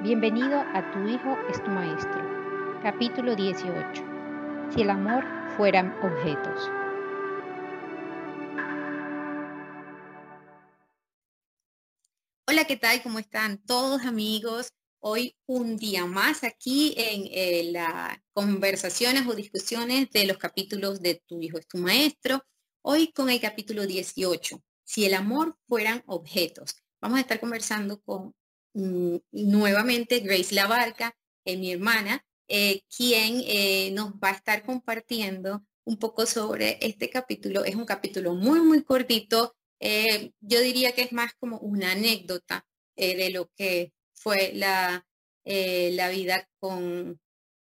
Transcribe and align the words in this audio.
Bienvenido 0.00 0.60
a 0.60 0.92
Tu 0.92 1.08
Hijo 1.08 1.36
es 1.50 1.60
tu 1.64 1.70
Maestro. 1.72 2.80
Capítulo 2.84 3.34
18. 3.34 4.00
Si 4.72 4.82
el 4.82 4.90
amor 4.90 5.24
fueran 5.56 5.92
objetos. 6.04 6.70
Hola, 12.46 12.64
¿qué 12.68 12.76
tal? 12.76 13.02
¿Cómo 13.02 13.18
están 13.18 13.58
todos 13.66 14.02
amigos? 14.02 14.68
Hoy 15.00 15.36
un 15.46 15.76
día 15.76 16.06
más 16.06 16.44
aquí 16.44 16.94
en 16.96 17.24
eh, 17.32 17.72
las 17.72 18.20
conversaciones 18.32 19.26
o 19.26 19.34
discusiones 19.34 20.10
de 20.10 20.26
los 20.26 20.38
capítulos 20.38 21.02
de 21.02 21.20
Tu 21.26 21.42
Hijo 21.42 21.58
es 21.58 21.66
tu 21.66 21.78
Maestro. 21.78 22.44
Hoy 22.82 23.10
con 23.12 23.30
el 23.30 23.40
capítulo 23.40 23.84
18. 23.84 24.62
Si 24.84 25.04
el 25.04 25.14
amor 25.14 25.58
fueran 25.66 26.04
objetos. 26.06 26.76
Vamos 27.00 27.18
a 27.18 27.22
estar 27.22 27.40
conversando 27.40 28.00
con 28.00 28.32
nuevamente 28.74 30.20
Grace 30.20 30.54
Labarca, 30.54 31.16
eh, 31.44 31.56
mi 31.56 31.72
hermana, 31.72 32.24
eh, 32.48 32.82
quien 32.94 33.42
eh, 33.46 33.90
nos 33.92 34.12
va 34.14 34.30
a 34.30 34.32
estar 34.32 34.64
compartiendo 34.64 35.64
un 35.84 35.98
poco 35.98 36.26
sobre 36.26 36.78
este 36.82 37.10
capítulo. 37.10 37.64
Es 37.64 37.74
un 37.74 37.86
capítulo 37.86 38.34
muy, 38.34 38.60
muy 38.60 38.82
cortito. 38.84 39.54
yo 40.40 40.60
diría 40.60 40.92
que 40.92 41.02
es 41.02 41.12
más 41.12 41.32
como 41.38 41.58
una 41.58 41.92
anécdota 41.92 42.66
de 42.96 43.30
lo 43.30 43.48
que 43.56 43.92
fue 44.14 44.52
la, 44.54 45.06
la 45.44 46.08
vida 46.10 46.48
con, 46.60 47.20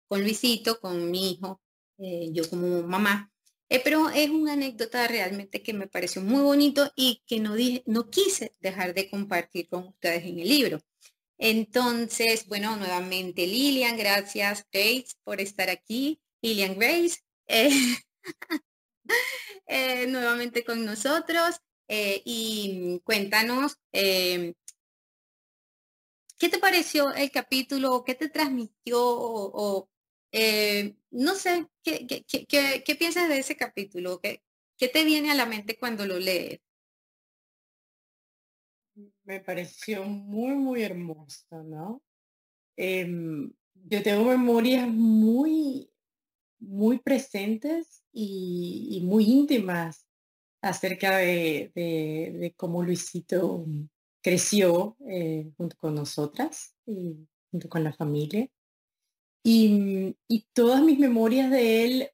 con 0.07 0.21
Luisito, 0.21 0.80
con 0.80 1.12
mi 1.12 1.32
hijo, 1.32 1.62
yo 1.98 2.49
como 2.49 2.84
mamá. 2.84 3.32
Pero 3.70 4.10
es 4.10 4.30
una 4.30 4.54
anécdota 4.54 5.08
realmente 5.08 5.64
que 5.64 5.74
me 5.74 5.88
pareció 5.88 6.22
muy 6.22 6.42
bonito 6.42 6.92
y 6.96 7.24
que 7.28 7.40
no, 7.40 7.55
dije, 7.55 7.84
no 7.86 8.10
quise 8.10 8.54
dejar 8.60 8.94
de 8.94 9.10
compartir 9.10 9.68
con 9.68 9.88
ustedes 9.88 10.24
en 10.26 10.40
el 10.40 10.50
libro. 10.50 10.82
Entonces, 11.38 12.48
bueno, 12.48 12.76
nuevamente 12.78 13.46
Lilian, 13.46 13.98
gracias 13.98 14.66
Grace 14.72 15.08
por 15.24 15.41
estar 15.41 15.70
aquí. 15.70 16.22
Lilian 16.41 16.77
Grace, 16.77 17.18
eh, 17.48 17.70
eh, 19.68 20.07
nuevamente 20.07 20.63
con 20.63 20.85
nosotros. 20.85 21.60
Eh, 21.88 22.22
y 22.26 23.00
cuéntanos, 23.04 23.77
¿qué 23.91 24.55
te 26.40 26.57
pareció 26.60 27.13
el 27.13 27.29
capítulo? 27.32 28.04
¿Qué 28.05 28.16
te 28.16 28.29
transmitió? 28.29 29.00
O, 29.00 29.90
no 30.31 31.35
sé, 31.35 31.68
¿qué, 31.84 32.05
qué, 32.07 32.95
piensas 32.95 33.29
de 33.29 33.40
ese 33.40 33.55
capítulo? 33.55 34.20
¿Qué, 34.20 34.41
¿Qué 34.77 34.87
te 34.87 35.04
viene 35.04 35.32
a 35.32 35.35
la 35.35 35.45
mente 35.45 35.77
cuando 35.77 36.05
lo 36.05 36.20
lees? 36.20 36.59
me 39.26 39.40
pareció 39.40 40.05
muy, 40.05 40.55
muy 40.55 40.84
hermoso, 40.84 41.63
¿no? 41.63 42.01
Em, 42.77 43.51
yo 43.73 44.04
tengo 44.04 44.26
memorias 44.26 44.87
muy, 44.87 45.90
muy 46.60 46.99
presentes 46.99 48.04
y, 48.12 49.01
muy 49.04 49.26
íntimas 49.26 50.05
acerca 50.62 51.17
de, 51.17 52.54
cómo 52.57 52.84
Luisito 52.84 53.65
creció 54.21 54.98
eh, 55.07 55.51
junto 55.57 55.76
con 55.77 55.95
nosotras 55.95 56.76
y 56.85 57.27
junto 57.51 57.70
con 57.70 57.84
la 57.84 57.93
familia. 57.93 58.49
Y, 59.46 60.18
y, 60.27 60.48
todas 60.54 60.82
mis 60.82 60.98
memorias 60.98 61.51
de 61.51 61.85
él 61.85 62.10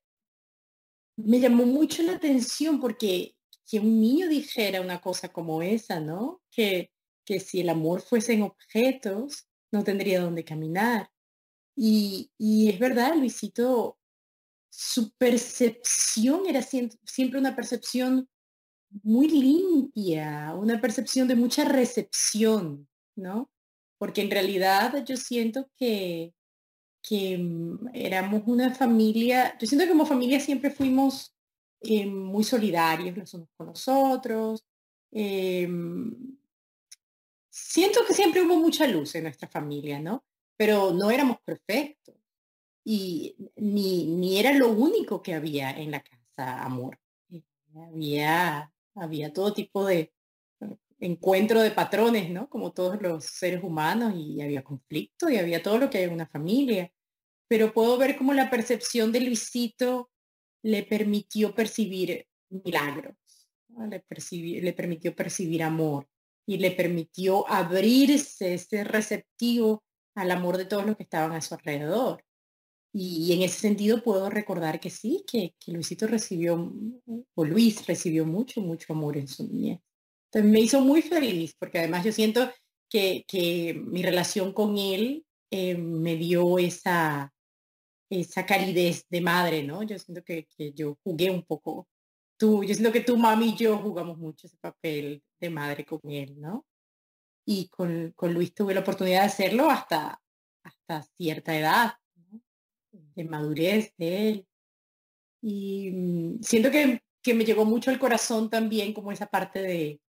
me 1.16 1.40
llamó 1.40 1.66
mucho 1.66 2.04
la 2.04 2.16
atención 2.16 2.82
porque 2.82 3.36
que 3.66 3.80
un 3.80 4.02
niño 4.02 4.28
dijera 4.28 4.82
una 4.82 5.00
cosa 5.00 5.30
como 5.30 5.62
esa, 5.62 6.02
¿no? 6.02 6.42
Que, 6.52 6.92
que 7.26 7.40
si 7.40 7.62
el 7.62 7.70
amor 7.70 8.02
fuesen 8.02 8.42
objetos, 8.42 9.48
no 9.72 9.84
tendría 9.86 10.20
dónde 10.20 10.44
caminar. 10.44 11.10
Y, 11.76 12.30
es 12.70 12.80
verdad, 12.80 13.16
Luisito, 13.16 13.98
su 14.70 15.12
percepción 15.14 16.46
era 16.48 16.62
siempre 16.62 17.40
una 17.40 17.56
percepción 17.56 18.30
muy 19.04 19.30
limpia, 19.30 20.54
una 20.56 20.82
percepción 20.82 21.28
de 21.28 21.36
mucha 21.36 21.64
recepción, 21.66 22.90
¿no? 23.16 23.50
Porque 23.98 24.22
en 24.22 24.32
realidad 24.32 25.06
yo 25.06 25.16
siento 25.16 25.70
que, 25.78 26.34
que 27.02 27.38
mm, 27.38 27.90
éramos 27.94 28.44
una 28.46 28.74
familia, 28.74 29.58
yo 29.60 29.68
siento 29.68 29.86
que 29.86 29.92
como 29.92 30.06
familia 30.06 30.40
siempre 30.40 30.72
fuimos 30.72 31.36
eh, 31.82 32.06
muy 32.06 32.44
solidarios 32.44 33.18
los 33.18 33.34
unos 33.34 33.50
con 33.58 33.68
los 33.68 33.88
otros. 33.88 34.66
Em, 35.12 36.38
siento 37.50 38.02
que 38.08 38.14
siempre 38.14 38.42
hubo 38.42 38.58
mucha 38.58 38.88
luz 38.88 39.16
en 39.16 39.24
nuestra 39.24 39.48
familia, 39.48 40.00
¿no? 40.00 40.24
Pero 40.58 40.94
no 40.94 41.12
éramos 41.12 41.38
perfectos. 41.44 42.16
Y 42.84 43.36
ni, 43.58 44.06
ni 44.06 44.40
era 44.40 44.54
lo 44.54 44.70
único 44.70 45.22
que 45.22 45.34
había 45.34 45.72
en 45.72 45.92
la 45.92 46.02
casa, 46.02 46.64
amor. 46.64 47.00
Eh, 47.32 47.44
había, 47.76 48.72
había 48.96 49.34
todo 49.34 49.54
tipo 49.54 49.86
de 49.86 50.14
encuentro 51.02 51.62
de 51.62 51.72
patrones, 51.72 52.30
¿no? 52.30 52.50
Como 52.50 52.72
todos 52.72 53.02
los 53.02 53.26
seres 53.26 53.64
humanos, 53.64 54.14
y 54.16 54.42
había 54.42 54.64
conflicto, 54.64 55.30
y 55.30 55.38
había 55.38 55.62
todo 55.62 55.78
lo 55.78 55.90
que 55.90 55.98
hay 55.98 56.04
en 56.06 56.14
una 56.14 56.28
familia. 56.28 56.92
Pero 57.50 57.74
puedo 57.74 57.98
ver 57.98 58.16
como 58.16 58.34
la 58.34 58.50
percepción 58.50 59.12
de 59.12 59.22
Luisito 59.22 60.10
le 60.64 60.84
permitió 60.84 61.54
percibir 61.54 62.28
milagros, 62.50 63.16
le, 63.90 64.62
le 64.62 64.74
permitió 64.74 65.16
percibir 65.16 65.64
amor 65.64 66.08
y 66.46 66.58
le 66.58 66.72
permitió 66.72 67.50
abrirse 67.50 68.54
ese 68.54 68.84
receptivo 68.84 69.84
al 70.16 70.32
amor 70.32 70.58
de 70.58 70.66
todos 70.66 70.86
los 70.86 70.98
que 70.98 71.04
estaban 71.04 71.32
a 71.32 71.42
su 71.42 71.56
alrededor. 71.56 72.24
Y, 72.94 73.32
en 73.34 73.42
ese 73.42 73.60
sentido 73.60 74.04
puedo 74.04 74.30
recordar 74.30 74.80
que 74.80 74.90
sí, 74.90 75.24
que, 75.26 75.56
Luisito 75.68 76.08
recibió, 76.08 76.74
o 77.36 77.46
Luis 77.46 77.88
recibió 77.88 78.26
mucho, 78.26 78.62
mucho 78.62 78.94
amor 78.94 79.18
en 79.18 79.28
su 79.28 79.48
niñez. 79.48 79.80
Entonces 80.34 80.50
me 80.50 80.62
hizo 80.62 80.80
muy 80.80 81.02
feliz, 81.02 81.56
porque 81.60 81.80
además 81.80 82.06
yo 82.06 82.14
siento 82.14 82.50
que, 82.90 83.82
mi 83.86 84.02
relación 84.02 84.54
con 84.54 84.78
él 84.78 85.26
eh, 85.52 85.76
me 85.76 86.16
dio 86.16 86.58
esa, 86.58 87.34
esa 88.10 88.46
calidez 88.46 89.06
de 89.10 89.20
madre, 89.20 89.64
¿no? 89.64 89.84
Yo 89.84 90.00
siento 90.00 90.24
que, 90.24 90.48
yo 90.74 90.98
jugué 91.04 91.30
un 91.30 91.44
poco, 91.44 91.90
tú, 92.38 92.64
yo 92.64 92.74
siento 92.74 92.94
que 92.94 93.02
tu 93.02 93.18
mami 93.18 93.50
y 93.50 93.58
yo 93.58 93.78
jugamos 93.78 94.18
mucho 94.18 94.48
ese 94.48 94.58
papel 94.58 95.22
de 95.40 95.50
madre 95.50 95.86
con 95.86 96.00
él, 96.10 96.40
¿no? 96.40 96.66
Y 97.46 97.68
con, 97.68 98.14
Luis 98.22 98.54
tuve 98.54 98.74
la 98.74 98.80
oportunidad 98.82 99.22
de 99.22 99.28
hacerlo 99.28 99.70
hasta, 99.70 100.22
hasta 100.64 101.04
cierta 101.18 101.58
edad, 101.58 101.96
de 102.92 103.24
madurez 103.26 103.94
de 103.98 104.30
él. 104.30 104.48
Y 105.42 105.92
mm, 105.92 106.42
siento 106.42 106.72
que, 106.72 107.02
me 107.34 107.46
llegó 107.46 107.66
mucho 107.66 107.92
al 107.92 108.00
corazón 108.00 108.50
también 108.50 108.94
como 108.94 109.12
esa 109.12 109.28
parte 109.28 109.62
de, 109.62 110.02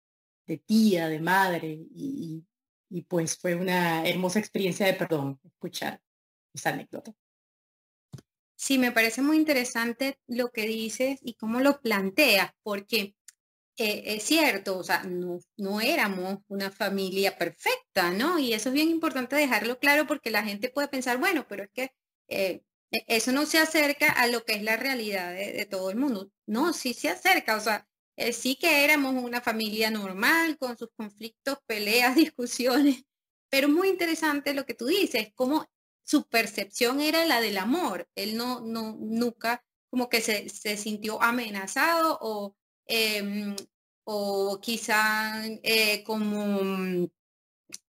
tía, 0.59 1.09
de 1.09 1.21
madre, 1.21 1.69
y, 1.95 2.45
y 2.89 3.03
pues 3.03 3.39
fue 3.39 3.55
una 3.55 4.07
hermosa 4.07 4.39
experiencia 4.39 4.87
de 4.87 4.95
perdón 4.95 5.41
escuchar 5.45 6.01
esa 6.53 6.71
anécdota. 6.71 7.15
Sí, 8.57 8.77
me 8.79 8.93
parece 8.93 9.23
muy 9.23 9.37
interesante 9.39 10.19
lo 10.27 10.51
que 10.51 10.67
dices 10.67 11.19
y 11.23 11.35
cómo 11.35 11.61
lo 11.61 11.81
planteas, 11.81 12.51
porque 12.63 13.15
eh, 13.83 14.17
es 14.17 14.25
cierto, 14.25 14.77
o 14.77 14.85
sea, 14.85 15.05
no, 15.05 15.81
éramos 15.81 16.41
una 16.49 16.71
familia 16.71 17.39
perfecta, 17.39 18.11
¿no? 18.11 18.39
Y 18.39 18.53
eso 18.53 18.69
es 18.69 18.75
bien 18.75 18.91
importante 18.91 19.37
dejarlo 19.37 19.79
claro 19.79 20.07
porque 20.07 20.31
la 20.31 20.43
gente 20.43 20.69
puede 20.69 20.89
pensar, 20.89 21.17
bueno, 21.17 21.47
pero 21.49 21.63
es 21.65 21.71
que 21.73 21.93
eh, 22.29 22.63
e, 22.91 23.05
eso 23.07 23.33
no 23.33 23.47
se 23.47 23.57
acerca 23.57 24.13
a 24.13 24.27
lo 24.27 24.45
que 24.45 24.53
es 24.53 24.63
la 24.63 24.77
realidad 24.77 25.33
de, 25.33 25.65
todo 25.65 25.91
el 25.91 25.97
mundo. 25.97 26.31
No, 26.47 26.75
sí 26.75 26.93
se 26.93 27.09
acerca, 27.09 27.57
o 27.57 27.61
sea, 27.61 27.89
eh, 28.21 28.33
sí 28.33 28.57
que 28.57 28.85
éramos 28.85 29.15
una 29.15 29.41
familia 29.41 29.91
normal 29.91 30.59
con 30.59 30.77
sus 30.77 30.91
conflictos, 30.95 31.59
peleas, 31.67 32.15
discusiones, 32.17 33.05
pero 33.49 33.69
muy 33.69 33.89
interesante 33.89 34.55
lo 34.55 34.67
que 34.67 34.75
tú 34.75 34.87
dices, 34.87 35.33
cómo 35.35 35.67
su 36.05 36.29
percepción 36.29 37.01
era 37.01 37.25
la 37.25 37.41
del 37.41 37.59
amor. 37.59 38.09
Él 38.15 38.37
no, 38.37 38.61
no 38.61 38.97
nunca 39.01 39.65
como 39.91 40.09
que 40.09 40.21
se, 40.21 40.49
sintió 40.77 41.23
amenazado 41.23 42.19
o, 42.21 42.57
em, 42.87 43.57
o 44.05 44.61
quizá 44.61 45.45
eh, 45.63 46.03
como 46.05 47.09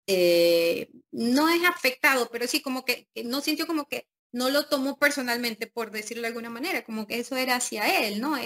eh, 0.06 0.90
no 1.12 1.48
es 1.48 1.64
afectado, 1.64 2.28
pero 2.30 2.46
sí 2.46 2.62
como 2.62 2.84
que, 2.84 3.08
no 3.24 3.40
sintió 3.40 3.66
como 3.66 3.86
que 3.88 4.08
no 4.32 4.50
lo 4.50 4.66
tomó 4.68 4.98
personalmente, 4.98 5.66
por 5.66 5.90
decirlo 5.90 6.22
de 6.22 6.28
alguna 6.28 6.50
manera, 6.50 6.84
como 6.84 7.06
que 7.06 7.18
eso 7.20 7.36
era 7.36 7.56
hacia 7.56 8.06
él, 8.06 8.20
¿no? 8.20 8.36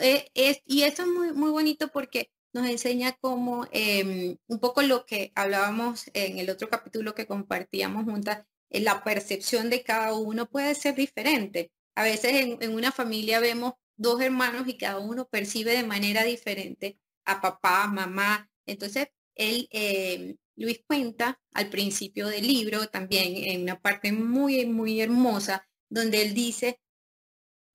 Eh, 0.00 0.30
y 0.66 0.82
eso 0.82 1.02
es 1.02 1.08
muy, 1.08 1.32
muy 1.32 1.50
bonito 1.50 1.88
porque 1.88 2.30
nos 2.52 2.66
enseña 2.68 3.12
como 3.20 3.66
em, 3.72 4.36
un 4.46 4.58
poco 4.60 4.82
lo 4.82 5.06
que 5.06 5.32
hablábamos 5.34 6.04
en 6.14 6.38
el 6.38 6.50
otro 6.50 6.68
capítulo 6.68 7.14
que 7.14 7.26
compartíamos 7.26 8.04
juntas, 8.04 8.44
eh, 8.70 8.80
la 8.80 9.02
percepción 9.04 9.70
de 9.70 9.82
cada 9.82 10.14
uno 10.14 10.48
puede 10.48 10.74
ser 10.74 10.94
diferente. 10.94 11.72
A 11.94 12.04
veces 12.04 12.32
en, 12.60 12.74
una 12.74 12.92
familia 12.92 13.40
vemos 13.40 13.74
dos 13.96 14.20
hermanos 14.20 14.68
y 14.68 14.76
cada 14.78 14.98
uno 14.98 15.28
percibe 15.28 15.72
de 15.76 15.84
manera 15.84 16.24
diferente 16.24 16.98
a 17.24 17.40
papá, 17.40 17.86
mamá. 17.86 18.50
Entonces, 18.66 19.08
él, 19.34 19.68
em, 19.70 20.36
Luis 20.56 20.80
cuenta 20.86 21.40
al 21.52 21.70
principio 21.70 22.28
del 22.28 22.46
libro, 22.46 22.88
también 22.88 23.34
en 23.36 23.62
una 23.62 23.80
parte 23.80 24.12
muy, 24.12 24.66
muy 24.66 25.00
hermosa, 25.00 25.66
donde 25.88 26.22
él 26.22 26.34
dice 26.34 26.80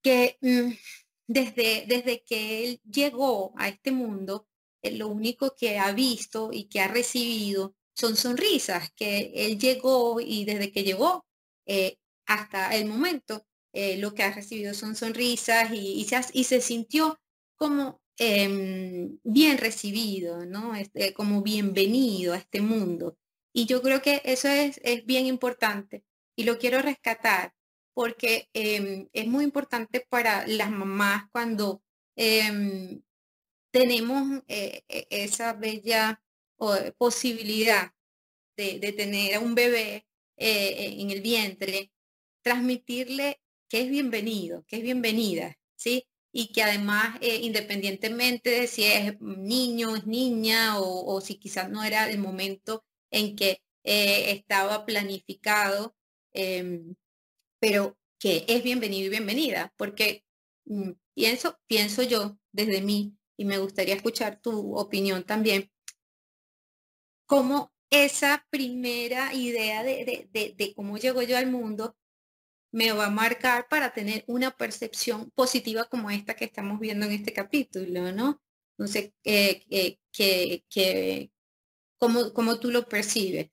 que 0.04 0.38
mm, 0.42 0.72
desde, 1.28 1.86
desde 1.88 2.24
que 2.24 2.64
él 2.64 2.82
llegó 2.90 3.54
a 3.58 3.68
este 3.68 3.92
mundo, 3.92 4.48
eh, 4.82 4.92
lo 4.92 5.10
único 5.10 5.56
que 5.56 5.78
ha 5.78 5.92
visto 5.92 6.50
y 6.52 6.66
que 6.66 6.80
ha 6.80 6.88
recibido 6.88 7.76
son 7.94 8.16
sonrisas, 8.16 8.92
que 8.96 9.32
él 9.36 9.60
llegó 9.60 10.22
y 10.22 10.46
desde 10.46 10.72
que 10.72 10.84
llegó 10.84 11.26
eh, 11.66 11.98
hasta 12.26 12.76
el 12.76 12.86
momento, 12.86 13.46
eh, 13.74 13.98
lo 13.98 14.14
que 14.14 14.24
ha 14.24 14.32
recibido 14.34 14.74
son 14.74 14.96
sonrisas 14.96 15.72
y, 15.74 16.04
se, 16.06 16.22
y 16.34 16.44
se, 16.46 16.62
sintió 16.62 17.20
como 17.56 18.02
em, 18.18 19.20
bien 19.24 19.58
recibido, 19.58 20.46
¿no? 20.46 20.76
Este, 20.76 21.14
como 21.14 21.42
bienvenido 21.42 22.34
a 22.34 22.38
este 22.38 22.62
mundo. 22.62 23.18
Y 23.54 23.66
yo 23.66 23.82
creo 23.82 24.02
que 24.02 24.22
eso 24.26 24.48
es, 24.48 24.80
es 24.84 25.06
bien 25.06 25.26
importante 25.26 26.04
y 26.36 26.44
lo 26.44 26.60
quiero 26.60 26.82
rescatar 26.82 27.54
porque 27.98 28.48
em, 28.54 29.10
es 29.12 29.26
muy 29.26 29.44
importante 29.44 30.06
para 30.08 30.46
las 30.46 30.70
mamás 30.70 31.24
cuando 31.32 31.82
em, 32.16 33.02
tenemos 33.72 34.44
eh, 34.48 34.84
e, 34.88 35.08
esa 35.10 35.54
bella 35.54 36.22
posibilidad 37.00 37.94
de, 38.56 38.94
tener 38.94 39.34
a 39.36 39.40
un 39.40 39.56
bebé 39.56 40.06
eh, 40.38 41.02
en 41.02 41.10
el 41.10 41.22
vientre, 41.22 41.92
transmitirle 42.44 43.42
que 43.68 43.82
es 43.82 43.90
bienvenido, 43.90 44.64
que 44.68 44.78
es 44.78 44.84
bienvenida, 44.84 45.58
¿sí? 45.76 46.08
Y 46.32 46.52
que 46.52 46.62
además, 46.62 47.18
eh, 47.22 47.38
independientemente 47.42 48.52
de 48.52 48.68
si 48.68 48.84
es 48.84 49.20
niño, 49.22 49.96
es 49.96 50.06
niña 50.06 50.80
o, 50.80 51.16
o 51.16 51.20
si 51.22 51.40
quizás 51.40 51.68
no 51.72 51.84
era 51.84 52.08
el 52.12 52.20
momento 52.20 52.86
en 53.10 53.36
que 53.36 53.64
estaba 53.84 54.86
planificado, 54.86 55.96
em, 56.34 56.96
pero 57.60 57.98
que 58.20 58.46
es 58.48 58.64
bienvenido 58.64 59.08
y 59.08 59.10
bienvenida, 59.10 59.74
porque 59.78 60.24
mm, 60.66 60.92
pienso, 61.14 61.60
pienso 61.68 62.04
yo 62.04 62.38
desde 62.52 62.82
mí, 62.82 63.16
y 63.38 63.46
me 63.46 63.60
gustaría 63.60 63.96
escuchar 63.96 64.42
tu 64.42 64.76
opinión 64.76 65.24
también, 65.24 65.72
cómo 67.26 67.72
esa 67.90 68.46
primera 68.50 69.34
idea 69.34 69.84
de, 69.84 70.28
de, 70.32 70.74
cómo 70.76 70.98
llego 70.98 71.22
yo 71.22 71.38
al 71.38 71.48
mundo 71.48 71.96
me 72.72 72.92
va 72.92 73.06
a 73.08 73.10
marcar 73.12 73.68
para 73.70 73.94
tener 73.94 74.24
una 74.28 74.52
percepción 74.52 75.32
positiva 75.32 75.86
como 75.86 76.10
esta 76.10 76.36
que 76.36 76.46
estamos 76.46 76.80
viendo 76.80 77.06
en 77.06 77.14
este 77.14 77.34
capítulo, 77.34 78.12
¿no? 78.12 78.42
Entonces, 78.78 79.14
eh, 79.24 79.64
eh, 79.70 79.98
que, 80.12 81.32
¿cómo, 81.98 82.34
¿cómo 82.34 82.60
tú 82.60 82.72
lo 82.72 82.88
percibes? 82.88 83.50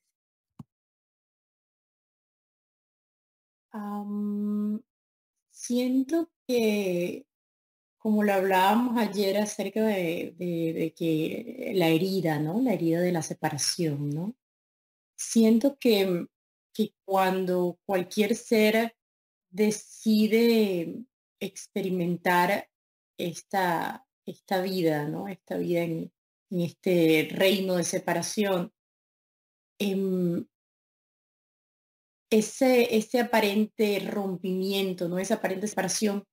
Siento 5.50 6.31
que, 6.47 7.26
como 7.99 8.23
lo 8.23 8.35
hablábamos 8.35 8.99
ayer 8.99 9.37
acerca 9.38 9.85
de, 9.85 10.94
que 10.97 11.73
la 11.75 11.88
herida, 11.88 12.38
¿no? 12.38 12.61
La 12.61 12.75
herida 12.75 13.00
de 13.00 13.12
la 13.12 13.23
separación, 13.23 14.11
¿no? 14.11 14.37
Siento 15.17 15.79
que, 15.79 16.26
que 16.73 16.94
cuando 17.05 17.79
cualquier 17.87 18.35
ser 18.35 18.97
decide 19.50 21.05
experimentar 21.41 22.69
esta, 23.19 24.06
esta 24.27 24.61
vida, 24.62 25.09
¿no? 25.09 25.29
Esta 25.29 25.56
vida 25.56 25.82
en, 25.82 26.12
este 26.50 27.29
reino 27.32 27.75
de 27.77 27.85
separación, 27.85 28.73
em, 29.81 30.47
ese, 32.38 32.96
ese 32.96 33.20
aparente 33.20 34.00
rompimiento, 34.10 35.08
¿no? 35.08 35.19
esa 35.19 35.34
aparente 35.34 35.69
separación 35.69 36.25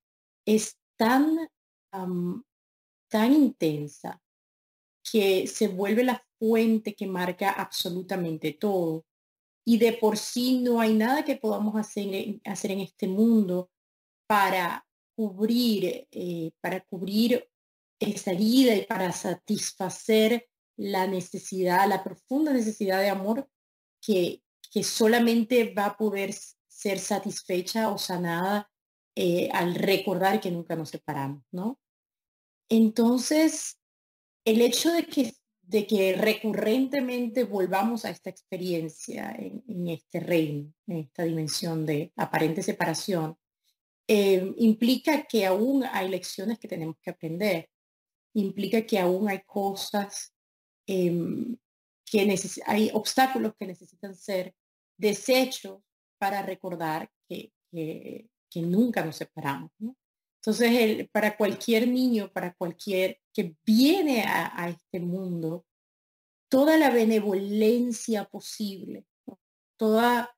es 0.44 0.76
tan, 0.96 1.48
tan 1.90 3.32
intensa 3.32 4.20
que 5.10 5.46
se 5.46 5.68
vuelve 5.68 6.04
la 6.04 6.24
fuente 6.38 6.94
que 6.94 7.06
marca 7.06 7.50
absolutamente 7.50 8.52
todo. 8.52 9.04
Y 9.64 9.78
de 9.78 9.92
por 9.92 10.16
sí 10.16 10.60
no 10.60 10.80
hay 10.80 10.94
nada 10.94 11.24
que 11.24 11.36
podamos 11.36 11.76
hacer, 11.76 12.40
hacer 12.44 12.72
en 12.72 12.80
este 12.80 13.06
mundo 13.06 13.70
para 14.26 14.84
cubrir, 15.14 16.08
eh, 16.10 16.50
para 16.60 16.80
cubrir 16.84 17.48
esa 18.00 18.32
herida 18.32 18.74
y 18.74 18.86
para 18.86 19.12
satisfacer 19.12 20.48
la 20.76 21.06
necesidad, 21.06 21.88
la 21.88 22.02
profunda 22.02 22.52
necesidad 22.52 23.00
de 23.00 23.10
amor 23.10 23.48
que, 24.00 24.41
que 24.72 24.82
solamente 24.82 25.74
va 25.74 25.86
a 25.86 25.96
poder 25.96 26.34
ser 26.66 26.98
satisfecha 26.98 27.90
o 27.90 27.98
sanada 27.98 28.70
eh, 29.14 29.50
al 29.52 29.74
recordar 29.74 30.40
que 30.40 30.50
nunca 30.50 30.74
nos 30.74 30.88
separamos, 30.88 31.44
¿no? 31.52 31.78
Entonces, 32.70 33.78
el 34.46 34.62
hecho 34.62 34.90
de 34.90 35.04
que, 35.04 35.34
de 35.60 35.86
que 35.86 36.14
recurrentemente 36.14 37.44
volvamos 37.44 38.06
a 38.06 38.10
esta 38.10 38.30
experiencia 38.30 39.36
en, 39.38 39.88
este 39.88 40.20
reino, 40.20 40.72
en 40.86 40.96
esta 40.96 41.24
dimensión 41.24 41.84
de 41.84 42.10
aparente 42.16 42.62
separación, 42.62 43.36
eh, 44.08 44.54
implica 44.56 45.24
que 45.24 45.44
aún 45.44 45.84
hay 45.84 46.08
lecciones 46.08 46.58
que 46.58 46.68
tenemos 46.68 46.96
que 47.02 47.10
aprender, 47.10 47.68
implica 48.32 48.86
que 48.86 48.98
aún 48.98 49.28
hay 49.28 49.42
cosas, 49.42 50.34
em, 50.86 51.58
que 52.06 52.36
hay 52.66 52.90
obstáculos 52.94 53.52
que 53.58 53.66
necesitan 53.66 54.14
ser 54.14 54.54
desechos 55.02 55.82
para 56.16 56.42
recordar 56.42 57.10
que, 57.28 57.52
que, 57.70 58.28
nunca 58.62 59.04
nos 59.04 59.16
separamos. 59.16 59.70
Entonces, 60.40 60.72
el, 60.72 61.08
para 61.08 61.36
cualquier 61.36 61.88
niño, 61.88 62.32
para 62.32 62.54
cualquier 62.54 63.18
que 63.34 63.56
viene 63.64 64.24
a, 64.24 64.68
este 64.68 65.00
mundo, 65.00 65.66
toda 66.48 66.76
la 66.76 66.90
benevolencia 66.90 68.24
posible, 68.26 69.04
toda, 69.76 70.36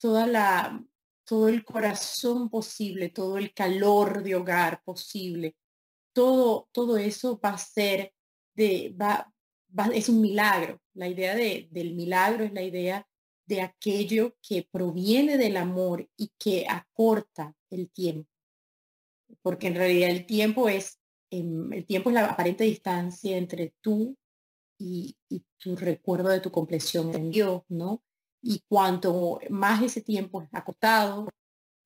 toda 0.00 0.26
la, 0.26 0.84
todo 1.24 1.48
el 1.48 1.64
corazón 1.64 2.48
posible, 2.50 3.10
todo 3.10 3.38
el 3.38 3.54
calor 3.54 4.22
de 4.24 4.34
hogar 4.34 4.82
posible, 4.82 5.54
todo, 6.12 6.68
todo 6.72 6.96
eso 6.96 7.38
va 7.38 7.50
a 7.50 7.58
ser 7.58 8.12
de, 8.54 8.94
va, 9.00 9.32
va, 9.78 9.86
es 9.94 10.08
un 10.08 10.20
milagro. 10.20 10.80
La 10.94 11.08
idea 11.08 11.34
de, 11.36 11.68
del 11.70 11.94
milagro 11.94 12.44
es 12.44 12.52
la 12.52 12.62
idea 12.62 13.06
de 13.46 13.60
aquello 13.60 14.36
que 14.40 14.68
proviene 14.70 15.36
del 15.36 15.56
amor 15.56 16.08
y 16.16 16.32
que 16.38 16.66
acorta 16.68 17.54
el 17.70 17.90
tiempo. 17.90 18.28
Porque 19.42 19.66
en 19.68 19.74
realidad 19.74 20.10
el 20.10 20.26
tiempo 20.26 20.68
es, 20.68 21.00
em, 21.30 21.72
el 21.72 21.86
tiempo 21.86 22.10
es 22.10 22.14
la 22.14 22.26
aparente 22.26 22.64
distancia 22.64 23.36
entre 23.36 23.74
tú 23.80 24.16
y, 24.78 25.16
tu 25.58 25.76
recuerdo 25.76 26.28
de 26.28 26.40
tu 26.40 26.50
compleción 26.50 27.14
en 27.14 27.30
Dios, 27.30 27.62
¿no? 27.68 28.02
Y 28.42 28.62
cuanto 28.68 29.38
más 29.48 29.80
ese 29.82 30.00
tiempo 30.00 30.42
es 30.42 30.48
acotado, 30.52 31.28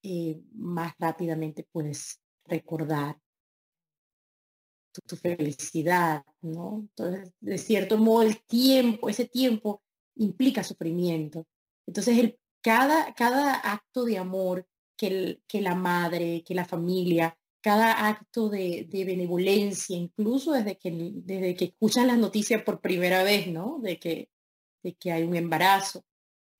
eh, 0.02 0.40
más 0.54 0.94
rápidamente 0.98 1.66
puedes 1.70 2.18
recordar 2.46 3.18
tu, 4.92 5.02
tu, 5.02 5.16
felicidad, 5.16 6.24
¿no? 6.40 6.78
Entonces, 6.88 7.32
de 7.40 7.58
cierto 7.58 7.98
modo, 7.98 8.22
el 8.22 8.42
tiempo, 8.46 9.10
ese 9.10 9.26
tiempo 9.26 9.82
implica 10.16 10.64
sufrimiento. 10.64 11.46
Entonces, 11.86 12.18
el, 12.18 12.38
cada, 12.62 13.14
cada 13.14 13.54
acto 13.54 14.04
de 14.04 14.18
amor 14.18 14.66
que, 14.96 15.40
que, 15.46 15.60
la 15.60 15.74
madre, 15.74 16.42
que 16.44 16.54
la 16.54 16.64
familia, 16.64 17.38
cada 17.66 18.08
acto 18.08 18.48
de, 18.48 18.88
benevolencia, 18.92 19.96
incluso 19.96 20.52
desde 20.52 20.78
que, 20.78 20.90
desde 20.92 21.56
que 21.56 21.64
escuchan 21.66 22.06
las 22.06 22.18
noticias 22.18 22.62
por 22.62 22.80
primera 22.80 23.22
vez, 23.22 23.48
¿no? 23.48 23.78
De 23.80 23.98
que, 23.98 24.30
de 24.82 24.94
que 24.94 25.12
hay 25.12 25.24
un 25.24 25.36
embarazo. 25.36 26.04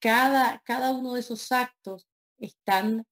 Cada, 0.00 0.60
cada 0.64 0.90
uno 0.92 1.14
de 1.14 1.20
esos 1.20 1.52
actos 1.52 2.08
están, 2.38 3.06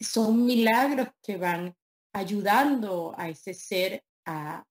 son 0.00 0.46
milagros 0.46 1.08
que 1.22 1.36
van 1.36 1.76
ayudando 2.12 3.14
a 3.16 3.28
ese 3.28 3.54
ser 3.54 4.04
a, 4.24 4.64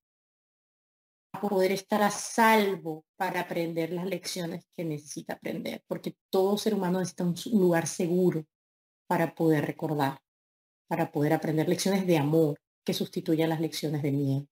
poder 1.39 1.71
estar 1.71 2.01
a 2.01 2.11
salvo 2.11 3.05
para 3.15 3.41
aprender 3.41 3.91
las 3.91 4.05
lecciones 4.05 4.65
que 4.75 4.85
necesita 4.85 5.33
aprender, 5.33 5.83
porque 5.87 6.15
todo 6.29 6.57
ser 6.57 6.73
humano 6.73 6.99
necesita 6.99 7.23
un 7.23 7.35
lugar 7.59 7.87
seguro 7.87 8.45
para 9.07 9.33
poder 9.33 9.65
recordar, 9.65 10.19
para 10.87 11.11
poder 11.11 11.33
aprender 11.33 11.67
lecciones 11.67 12.05
de 12.05 12.17
amor 12.17 12.59
que 12.85 12.93
sustituyan 12.93 13.49
las 13.49 13.61
lecciones 13.61 14.01
de 14.01 14.11
miedo. 14.11 14.47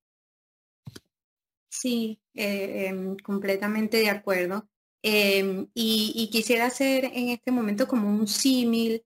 Sí, 1.70 2.22
eh, 2.34 2.88
em, 2.88 3.18
completamente 3.18 3.98
de 3.98 4.10
acuerdo. 4.10 4.68
Em, 5.02 5.68
y, 5.74 6.30
quisiera 6.32 6.66
hacer 6.66 7.06
en 7.06 7.30
este 7.30 7.52
momento 7.52 7.88
como 7.88 8.10
un 8.10 8.28
símil, 8.28 9.04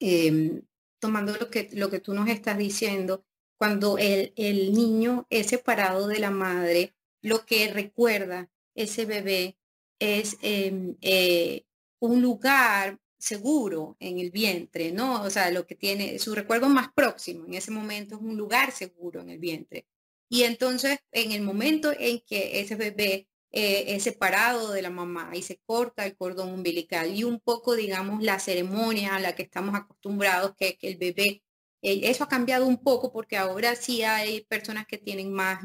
em, 0.00 0.62
tomando 1.00 1.36
lo 1.36 1.48
que, 1.48 1.70
lo 1.72 1.88
que 1.90 2.00
tú 2.00 2.12
nos 2.12 2.28
estás 2.28 2.58
diciendo, 2.58 3.24
cuando 3.58 3.98
el, 3.98 4.32
el 4.36 4.72
niño 4.72 5.26
es 5.30 5.48
separado 5.48 6.06
de 6.08 6.18
la 6.18 6.30
madre, 6.30 6.94
lo 7.22 7.44
que 7.46 7.68
recuerda 7.72 8.50
ese 8.74 9.04
bebé 9.06 9.56
es 9.98 10.36
em, 10.42 10.96
eh, 11.00 11.64
un 12.00 12.22
lugar 12.22 13.00
seguro 13.18 13.96
en 14.00 14.18
el 14.18 14.30
vientre, 14.30 14.92
¿no? 14.92 15.22
O 15.22 15.30
sea, 15.30 15.50
lo 15.50 15.66
que 15.66 15.74
tiene 15.74 16.18
su 16.18 16.34
recuerdo 16.34 16.68
más 16.68 16.92
próximo 16.92 17.46
en 17.46 17.54
ese 17.54 17.70
momento 17.70 18.16
es 18.16 18.22
un 18.22 18.36
lugar 18.36 18.72
seguro 18.72 19.20
en 19.20 19.30
el 19.30 19.38
vientre. 19.38 19.86
Y 20.28 20.42
entonces, 20.44 20.98
en 21.12 21.32
el 21.32 21.42
momento 21.42 21.92
en 21.98 22.20
que 22.20 22.60
ese 22.60 22.74
bebé 22.76 23.28
eh, 23.52 23.94
es 23.96 24.02
separado 24.04 24.72
de 24.72 24.82
la 24.82 24.90
mamá 24.90 25.30
y 25.34 25.42
se 25.42 25.58
corta 25.58 26.04
el 26.04 26.16
cordón 26.16 26.52
umbilical 26.52 27.14
y 27.14 27.24
un 27.24 27.40
poco, 27.40 27.74
digamos, 27.74 28.22
la 28.22 28.38
ceremonia 28.38 29.16
a 29.16 29.20
la 29.20 29.34
que 29.34 29.42
estamos 29.42 29.74
acostumbrados, 29.74 30.54
que, 30.56 30.76
que 30.76 30.88
el 30.88 30.96
bebé, 30.98 31.42
eso 31.86 32.24
ha 32.24 32.28
cambiado 32.28 32.66
un 32.66 32.78
poco 32.82 33.12
porque 33.12 33.36
ahora 33.36 33.76
sí 33.76 34.02
hay 34.02 34.42
personas 34.42 34.86
que 34.86 34.98
tienen 34.98 35.32
más 35.32 35.64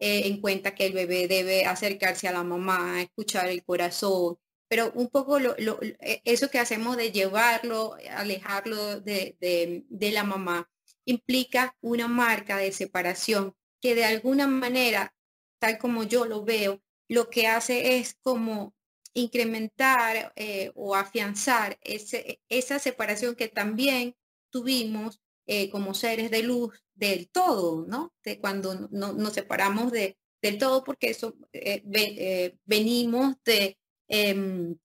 eh, 0.00 0.26
en 0.26 0.40
cuenta 0.40 0.74
que 0.74 0.86
el 0.86 0.94
bebé 0.94 1.28
debe 1.28 1.66
acercarse 1.66 2.26
a 2.26 2.32
la 2.32 2.42
mamá, 2.42 3.02
escuchar 3.02 3.48
el 3.48 3.62
corazón, 3.64 4.38
pero 4.68 4.92
un 4.94 5.08
poco 5.10 5.38
lo, 5.38 5.54
e, 5.58 6.22
eso 6.24 6.50
que 6.50 6.58
hacemos 6.58 6.96
de 6.96 7.12
llevarlo, 7.12 7.96
alejarlo 8.10 9.00
de, 9.00 9.36
de, 9.40 10.10
la 10.12 10.24
mamá, 10.24 10.70
implica 11.04 11.76
una 11.80 12.08
marca 12.08 12.56
de 12.56 12.72
separación 12.72 13.54
que 13.80 13.94
de 13.94 14.04
alguna 14.04 14.46
manera, 14.46 15.14
tal 15.60 15.78
como 15.78 16.04
yo 16.04 16.24
lo 16.24 16.44
veo, 16.44 16.80
lo 17.08 17.30
que 17.30 17.46
hace 17.46 17.98
es 17.98 18.16
como 18.22 18.74
incrementar 19.14 20.32
eh, 20.36 20.72
o 20.74 20.94
afianzar 20.94 21.78
ese, 21.82 22.40
esa 22.48 22.78
separación 22.78 23.34
que 23.34 23.48
también 23.48 24.16
tuvimos 24.50 25.20
eh, 25.52 25.68
como 25.68 25.94
seres 25.94 26.30
de 26.30 26.44
luz 26.44 26.80
del 26.94 27.28
todo, 27.28 27.84
¿no? 27.84 28.14
De 28.22 28.38
cuando 28.38 28.88
no, 28.92 29.14
nos 29.14 29.32
separamos 29.32 29.90
de, 29.90 30.16
del 30.40 30.58
todo 30.58 30.84
porque 30.84 31.10
eso 31.10 31.34
eh, 31.52 31.82
eh, 31.92 32.56
venimos 32.64 33.34
de, 33.44 33.76
em, 34.06 34.76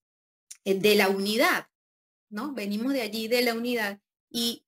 de 0.63 0.95
la 0.95 1.09
unidad, 1.09 1.67
¿no? 2.31 2.55
Venimos 2.55 2.93
de 2.93 3.01
allí 3.01 3.27
de 3.27 3.43
la 3.43 3.53
unidad 3.53 3.99
y 4.27 4.65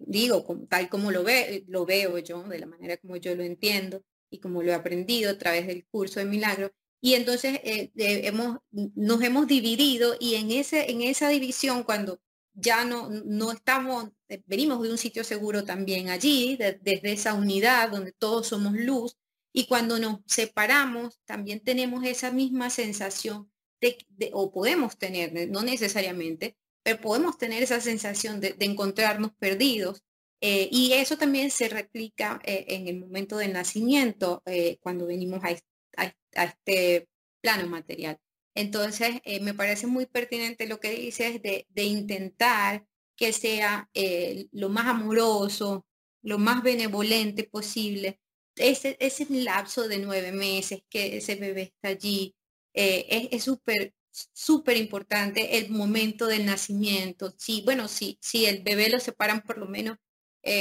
digo, 0.00 0.44
tal 0.68 0.88
como 0.88 1.12
lo, 1.12 1.22
ve, 1.22 1.62
lo 1.68 1.86
veo 1.86 2.18
yo, 2.18 2.42
de 2.42 2.58
la 2.58 2.66
manera 2.66 2.96
como 2.96 3.14
yo 3.18 3.36
lo 3.36 3.44
entiendo 3.44 4.02
y 4.30 4.40
como 4.40 4.64
lo 4.64 4.72
he 4.72 4.74
aprendido 4.74 5.30
a 5.30 5.38
través 5.38 5.68
del 5.68 5.86
curso 5.86 6.18
de 6.18 6.26
milagro, 6.26 6.72
y 7.00 7.14
entonces 7.14 7.60
hemos, 7.62 8.58
nos 8.72 9.22
hemos 9.22 9.46
dividido 9.46 10.16
y 10.18 10.34
en, 10.34 10.50
ese, 10.50 10.90
en 10.90 11.02
esa 11.02 11.28
división, 11.28 11.84
cuando 11.84 12.20
ya 12.54 12.84
no, 12.84 13.08
no 13.10 13.52
estamos, 13.52 14.10
eh, 14.28 14.42
venimos 14.46 14.82
de 14.82 14.90
un 14.90 14.98
sitio 14.98 15.24
seguro 15.24 15.64
también 15.64 16.08
allí, 16.10 16.56
desde 16.56 17.12
esa 17.12 17.34
unidad 17.34 17.90
donde 17.90 18.12
todos 18.12 18.48
somos 18.48 18.74
luz, 18.74 19.16
y 19.52 19.66
cuando 19.66 19.98
nos 19.98 20.20
separamos 20.26 21.20
también 21.24 21.60
tenemos 21.60 22.04
esa 22.04 22.30
misma 22.30 22.70
sensación 22.70 23.50
de, 23.80 23.96
o 24.32 24.52
podemos 24.52 24.96
tener, 24.98 25.48
no 25.50 25.62
necesariamente, 25.62 26.56
pero 26.82 27.00
podemos 27.00 27.38
tener 27.38 27.62
esa 27.62 27.80
sensación 27.80 28.40
de, 28.40 28.56
encontrarnos 28.60 29.32
perdidos. 29.38 30.02
Eh, 30.40 30.68
y 30.72 30.92
eso 30.94 31.16
también 31.18 31.50
se 31.50 31.68
replica 31.68 32.40
eh, 32.44 32.64
en 32.68 32.88
el 32.88 32.98
momento 32.98 33.36
del 33.36 33.52
nacimiento, 33.52 34.42
cuando 34.80 35.06
venimos 35.06 35.42
a 35.44 36.44
este 36.44 37.08
plano 37.40 37.68
material. 37.68 38.18
Entonces, 38.54 39.20
eh, 39.24 39.40
me 39.40 39.54
parece 39.54 39.86
muy 39.86 40.06
pertinente 40.06 40.66
lo 40.66 40.80
que 40.80 40.90
dices 40.90 41.40
de, 41.42 41.66
intentar 41.74 42.86
que 43.16 43.32
sea 43.32 43.88
eh, 43.94 44.48
lo 44.52 44.68
más 44.68 44.86
amoroso, 44.86 45.86
lo 46.22 46.38
más 46.38 46.62
benevolente 46.62 47.44
posible. 47.44 48.20
Ese, 48.56 48.96
ese 49.00 49.26
lapso 49.30 49.88
de 49.88 49.98
nueve 49.98 50.32
meses 50.32 50.82
que 50.90 51.16
ese 51.18 51.36
bebé 51.36 51.62
está 51.62 51.88
allí 51.88 52.34
eh, 52.74 53.28
es 53.32 53.44
súper, 53.44 53.94
súper 54.10 54.76
importante 54.76 55.58
el 55.58 55.70
momento 55.70 56.26
del 56.26 56.46
nacimiento. 56.46 57.34
Sí, 57.38 57.62
bueno, 57.64 57.88
sí, 57.88 58.18
si 58.20 58.46
el 58.46 58.62
bebé 58.62 58.90
lo 58.90 59.00
separan 59.00 59.42
por 59.42 59.58
lo 59.58 59.66
menos, 59.66 59.98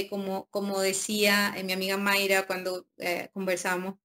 como, 0.10 0.48
como 0.52 0.80
decía 0.80 1.56
mi 1.66 1.74
amiga 1.74 1.98
Mayra 1.98 2.46
cuando 2.46 2.88
conversamos, 3.34 3.96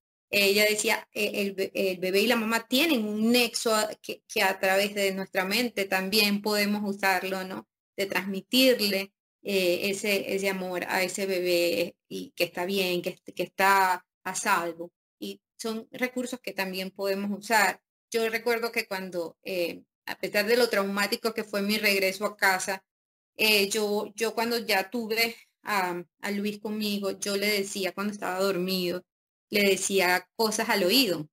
ella 0.45 0.65
decía, 0.65 1.09
e, 1.13 1.55
el, 1.75 1.99
bebé 1.99 2.21
y 2.21 2.27
la 2.27 2.37
mamá 2.37 2.67
tienen 2.69 3.05
un 3.07 3.33
nexo 3.33 3.73
que, 4.03 4.23
a 4.43 4.59
través 4.59 4.95
de 4.95 5.13
nuestra 5.13 5.45
mente 5.45 5.87
también 5.87 6.43
podemos 6.43 6.83
usarlo, 6.85 7.45
¿no? 7.45 7.69
De 7.97 8.07
transmitirle 8.07 9.13
eh, 9.43 9.91
ese, 9.91 10.35
ese 10.35 10.49
amor 10.51 10.85
a 10.89 11.03
ese 11.03 11.27
bebé 11.27 11.97
y 12.09 12.33
que 12.33 12.45
está 12.45 12.67
bien, 12.67 13.03
que, 13.03 13.17
que 13.35 13.43
está 13.45 14.05
a 14.25 14.35
salvo. 14.35 14.93
Y 15.19 15.41
son 15.57 15.89
recursos 15.93 16.41
que 16.41 16.53
también 16.53 16.91
podemos 16.91 17.31
usar. 17.39 17.81
Yo 18.11 18.29
recuerdo 18.29 18.73
que 18.73 18.87
cuando, 18.87 19.39
eh, 19.43 19.83
a 20.07 20.19
pesar 20.19 20.47
de 20.47 20.57
lo 20.57 20.69
traumático 20.69 21.35
que 21.35 21.45
fue 21.45 21.63
mi 21.63 21.79
regreso 21.79 22.27
a 22.27 22.37
casa, 22.37 22.85
eh, 23.37 23.69
yo, 23.71 24.13
yo 24.17 24.35
cuando 24.35 24.59
ya 24.59 24.91
tuve 24.91 25.37
a, 25.63 26.03
a 26.21 26.31
Luis 26.31 26.59
conmigo, 26.61 27.13
yo 27.19 27.37
le 27.37 27.49
decía 27.49 27.93
cuando 27.93 28.13
estaba 28.13 28.41
dormido, 28.41 29.05
le 29.51 29.63
decía 29.71 30.29
cosas 30.37 30.69
al 30.69 30.85
oído 30.85 31.29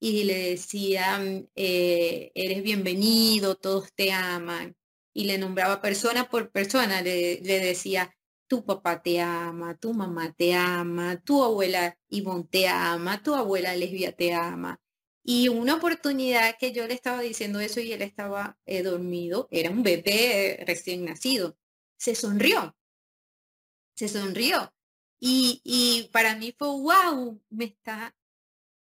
y 0.00 0.24
le 0.24 0.50
decía, 0.50 1.18
mm, 1.18 1.48
eh, 1.56 2.32
eres 2.34 2.62
bienvenido, 2.62 3.56
todos 3.56 3.92
te 3.94 4.12
aman. 4.12 4.76
Y 5.14 5.24
le 5.24 5.38
nombraba 5.38 5.80
persona 5.80 6.28
por 6.28 6.50
persona, 6.50 7.00
le, 7.02 7.40
decía, 7.40 8.14
tu 8.48 8.64
papá 8.66 9.02
te 9.02 9.20
ama, 9.20 9.76
tu 9.78 9.94
mamá 9.94 10.32
te 10.34 10.54
ama, 10.54 11.20
tu 11.24 11.42
abuela 11.42 11.96
Ivonne 12.08 12.44
te 12.50 12.68
ama, 12.68 13.22
tu 13.22 13.34
abuela 13.34 13.76
Lesbia 13.76 14.12
te 14.12 14.34
ama. 14.34 14.80
Y 15.24 15.48
una 15.48 15.76
oportunidad 15.76 16.56
que 16.58 16.72
yo 16.72 16.86
le 16.86 16.94
estaba 16.94 17.22
diciendo 17.22 17.60
eso 17.60 17.80
y 17.80 17.92
él 17.92 18.02
estaba 18.02 18.58
eh, 18.66 18.82
dormido, 18.82 19.48
era 19.50 19.70
un 19.70 19.82
bebé 19.82 20.62
recién 20.66 21.04
nacido, 21.06 21.56
se 21.96 22.14
sonrió, 22.14 22.76
se 23.96 24.08
sonrió 24.08 24.74
y, 25.26 26.10
para 26.12 26.36
mí 26.36 26.54
fue, 26.58 26.68
wow, 26.68 27.40
me 27.50 27.64
está, 27.64 28.14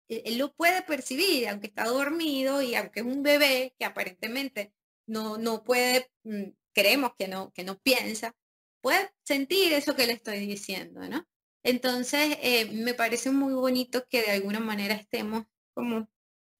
e, 0.08 0.22
él 0.26 0.38
lo 0.38 0.54
puede 0.54 0.82
percibir, 0.82 1.48
aunque 1.48 1.66
está 1.68 1.84
dormido 1.84 2.62
y 2.62 2.74
aunque 2.74 3.00
es 3.00 3.06
un 3.06 3.22
bebé 3.22 3.74
que 3.78 3.84
aparentemente 3.84 4.72
no, 5.06 5.36
no 5.38 5.62
puede, 5.64 6.10
mm, 6.24 6.50
creemos 6.72 7.12
que 7.18 7.28
no, 7.28 7.52
que 7.52 7.64
no 7.64 7.78
piensa, 7.80 8.34
puede 8.80 9.10
sentir 9.24 9.72
eso 9.74 9.94
que 9.96 10.06
le 10.06 10.14
estoy 10.14 10.46
diciendo, 10.46 11.06
¿no? 11.08 11.26
Entonces, 11.64 12.38
eh, 12.42 12.66
me 12.72 12.94
parece 12.94 13.30
muy 13.30 13.54
bonito 13.54 14.06
que 14.08 14.22
de 14.22 14.32
alguna 14.32 14.60
manera 14.60 14.94
estemos 14.94 15.44
como 15.74 16.08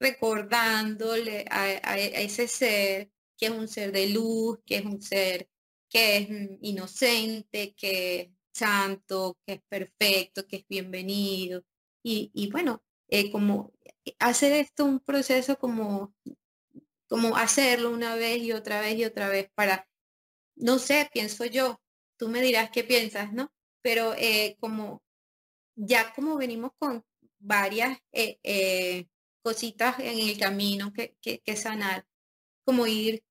recordándole 0.01 1.47
a, 1.51 1.65
a, 1.83 1.99
ese 1.99 2.49
ser 2.49 3.11
que 3.39 3.47
es 3.47 3.53
un 3.53 3.69
ser 3.69 3.93
de 3.93 4.09
luz, 4.09 4.61
que 4.67 4.77
es 4.79 4.85
un 4.85 5.03
ser 5.03 5.49
que 5.89 6.19
es 6.19 6.31
mm, 6.31 6.59
inocente, 6.63 7.75
que 7.75 8.33
santo, 8.53 9.39
que 9.47 9.55
es 9.55 9.63
perfecto, 9.69 10.47
que 10.47 10.57
es 10.57 10.67
bienvenido. 10.69 11.65
Y, 12.05 12.51
bueno, 12.51 12.83
eh, 13.09 13.31
como 13.31 13.73
hacer 14.19 14.53
esto 14.53 14.85
un 14.85 15.01
proceso 15.01 15.59
como, 15.59 16.15
como 17.09 17.37
hacerlo 17.37 17.91
una 17.91 18.17
vez 18.17 18.43
y 18.43 18.53
otra 18.53 18.81
vez 18.81 18.99
y 18.99 19.05
otra 19.05 19.29
vez 19.29 19.51
para, 19.55 19.89
no 20.57 20.79
sé, 20.79 21.09
pienso 21.13 21.45
yo, 21.47 21.81
tú 22.19 22.29
me 22.29 22.43
dirás 22.43 22.71
qué 22.73 22.85
piensas, 22.85 23.33
¿no? 23.33 23.53
Pero 23.83 24.15
eh, 24.19 24.57
como 24.61 25.03
ya 25.77 26.13
como 26.15 26.37
venimos 26.37 26.73
con 26.79 27.05
varias 27.39 27.99
eh, 28.13 29.07
cositas 29.43 29.99
en 30.01 30.19
el 30.19 30.39
camino 30.39 30.93
que, 30.93 31.17
que, 31.21 31.57
sanar, 31.57 32.07
como 32.65 32.87
ir 32.87 33.25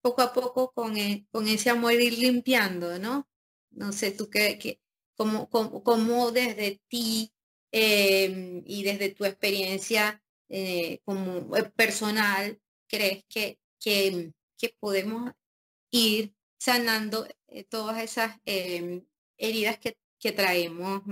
poco 0.00 0.22
a 0.22 0.32
poco 0.32 0.72
con, 0.72 0.94
con 1.30 1.48
ese 1.48 1.70
amor 1.70 1.92
ir 1.94 2.18
limpiando, 2.18 2.98
¿no? 2.98 3.28
No 3.72 3.92
sé, 3.92 4.12
tú 4.12 4.28
qué, 4.30 4.80
cómo, 5.16 5.48
cómo, 5.48 6.30
desde 6.32 6.80
ti 6.88 7.32
em, 7.70 8.62
y 8.66 8.82
desde 8.84 9.10
tu 9.10 9.24
experiencia 9.24 10.22
eh, 10.48 11.00
como 11.04 11.56
eh, 11.56 11.64
personal 11.74 12.60
crees 12.88 13.24
que, 13.28 13.58
que, 13.80 14.32
podemos 14.78 15.32
ir 15.90 16.34
sanando 16.58 17.26
eh, 17.48 17.64
todas 17.64 18.02
esas 18.02 18.36
em, 18.44 19.04
heridas 19.38 19.78
que, 19.78 19.96
que 20.20 20.32
traemos 20.32 21.02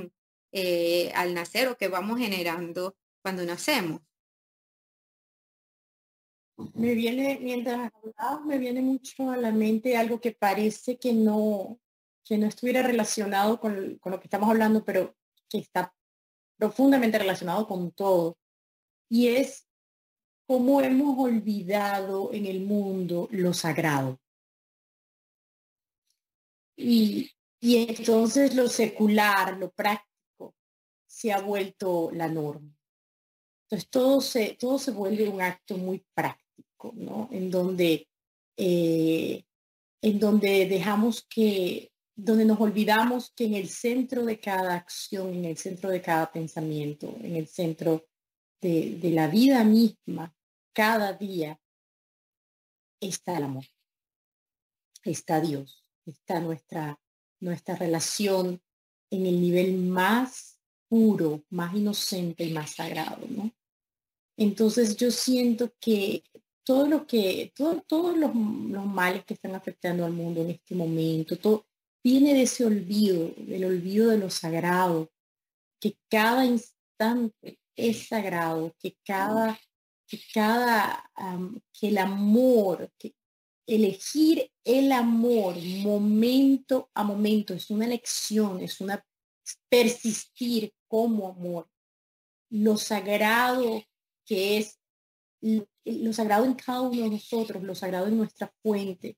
al 1.15 1.35
nacer 1.35 1.69
o 1.69 1.77
que 1.77 1.89
vamos 1.89 2.19
generando 2.19 2.97
cuando 3.23 3.45
nacemos. 3.45 4.01
Me 6.75 6.95
viene, 6.95 7.39
mientras 7.41 7.91
hablabas, 7.95 8.45
me 8.45 8.59
viene 8.59 8.83
mucho 8.83 9.31
a 9.31 9.37
la 9.37 9.51
mente 9.51 9.97
algo 9.97 10.21
que 10.21 10.33
parece 10.33 10.99
que 10.99 11.13
no, 11.13 11.81
que 12.31 12.39
no 12.39 12.47
estuviera 12.47 12.81
relacionado 12.85 13.59
con, 13.59 13.99
lo 14.05 14.21
que 14.21 14.29
estamos 14.29 14.49
hablando, 14.49 14.85
pero 14.85 15.17
que 15.49 15.59
está 15.59 15.93
profundamente 16.57 17.19
relacionado 17.19 17.67
con 17.67 17.91
todo. 17.91 18.39
Y 19.09 19.27
es 19.27 19.67
cómo 20.47 20.81
hemos 20.81 21.19
olvidado 21.19 22.33
en 22.33 22.47
el 22.47 22.61
mundo 22.61 23.27
lo 23.33 23.53
sagrado. 23.53 24.21
Y, 26.77 27.33
y 27.59 27.89
entonces 27.89 28.55
lo 28.55 28.69
secular, 28.69 29.57
lo 29.59 29.73
práctico, 29.73 30.55
se 31.09 31.33
ha 31.33 31.41
vuelto 31.41 32.13
la 32.13 32.29
norma. 32.29 32.73
Entonces 33.65 33.91
todo 33.91 34.21
se, 34.21 34.55
todo 34.55 34.79
se 34.79 34.93
vuelve 34.93 35.29
un 35.29 35.43
acto 35.43 35.77
muy 35.77 36.07
práctico, 36.15 36.93
¿no? 36.95 37.29
En 37.33 37.51
donde, 37.51 38.09
eh, 38.57 39.43
en 40.01 40.21
donde 40.21 40.67
dejamos 40.67 41.27
que, 41.29 41.91
donde 42.15 42.45
nos 42.45 42.61
olvidamos 42.61 43.33
que 43.35 43.45
en 43.45 43.55
el 43.55 43.69
centro 43.69 44.25
de 44.25 44.39
cada 44.39 44.75
acción, 44.75 45.35
en 45.35 45.45
el 45.45 45.57
centro 45.57 45.91
de 45.91 46.03
cada 46.03 46.31
pensamiento, 46.31 47.17
en 47.21 47.37
el 47.37 47.47
centro 47.47 48.07
de, 48.61 48.99
la 49.13 49.29
vida 49.29 49.65
misma, 49.65 50.35
cada 50.73 51.13
día, 51.15 51.59
está 53.01 53.39
el 53.39 53.45
amor, 53.45 53.65
está 55.03 55.41
Dios, 55.41 55.85
está 56.05 56.41
nuestra, 56.41 57.01
nuestra 57.41 57.77
relación 57.77 58.61
en 59.11 59.27
el 59.27 59.41
nivel 59.41 59.79
más 59.79 60.59
puro, 60.89 61.45
más 61.51 61.75
inocente 61.75 62.45
y 62.45 62.53
más 62.53 62.75
sagrado, 62.75 63.27
¿no? 63.29 63.51
Entonces 64.37 64.97
yo 64.97 65.11
siento 65.11 65.73
que 65.81 66.23
todo 66.65 66.87
lo 66.87 67.07
que, 67.07 67.53
todo, 67.55 67.83
todos 67.87 68.17
los, 68.17 68.35
los, 68.35 68.87
males 68.87 69.25
que 69.25 69.35
están 69.35 69.55
afectando 69.55 70.05
al 70.05 70.13
mundo 70.13 70.43
en 70.43 70.51
este 70.51 70.75
momento, 70.75 71.37
todo 71.39 71.67
viene 72.03 72.35
de 72.35 72.43
ese 72.43 72.65
olvido, 72.65 73.33
del 73.37 73.65
olvido 73.65 74.11
de 74.11 74.19
lo 74.19 74.31
sagrado, 74.31 75.11
que 75.81 75.97
cada 76.09 76.45
instante 76.45 77.59
es 77.77 78.09
sagrado, 78.09 78.75
que 78.79 78.97
cada, 79.05 79.59
que 80.07 80.21
cada, 80.33 81.11
que 81.73 81.89
el 81.89 81.99
amor, 81.99 82.91
que 82.99 83.15
elegir 83.67 84.51
el 84.65 84.93
amor 84.93 85.57
momento 85.83 86.91
a 86.95 87.05
momento 87.05 87.55
es 87.55 87.71
una 87.71 87.87
elección, 87.87 88.61
es 88.61 88.81
una 88.81 89.05
persistir 89.69 90.73
como 90.89 91.29
amor. 91.29 91.69
Lo 92.51 92.77
sagrado 92.77 93.83
que 94.27 94.59
es, 94.59 94.79
lo 95.41 96.13
sagrado 96.13 96.45
en 96.45 96.55
cada 96.55 96.83
uno 96.83 97.03
de 97.03 97.11
nosotros, 97.11 97.63
lo 97.63 97.75
sagrado 97.75 98.07
en 98.07 98.19
nuestra 98.19 98.53
fuente. 98.63 99.17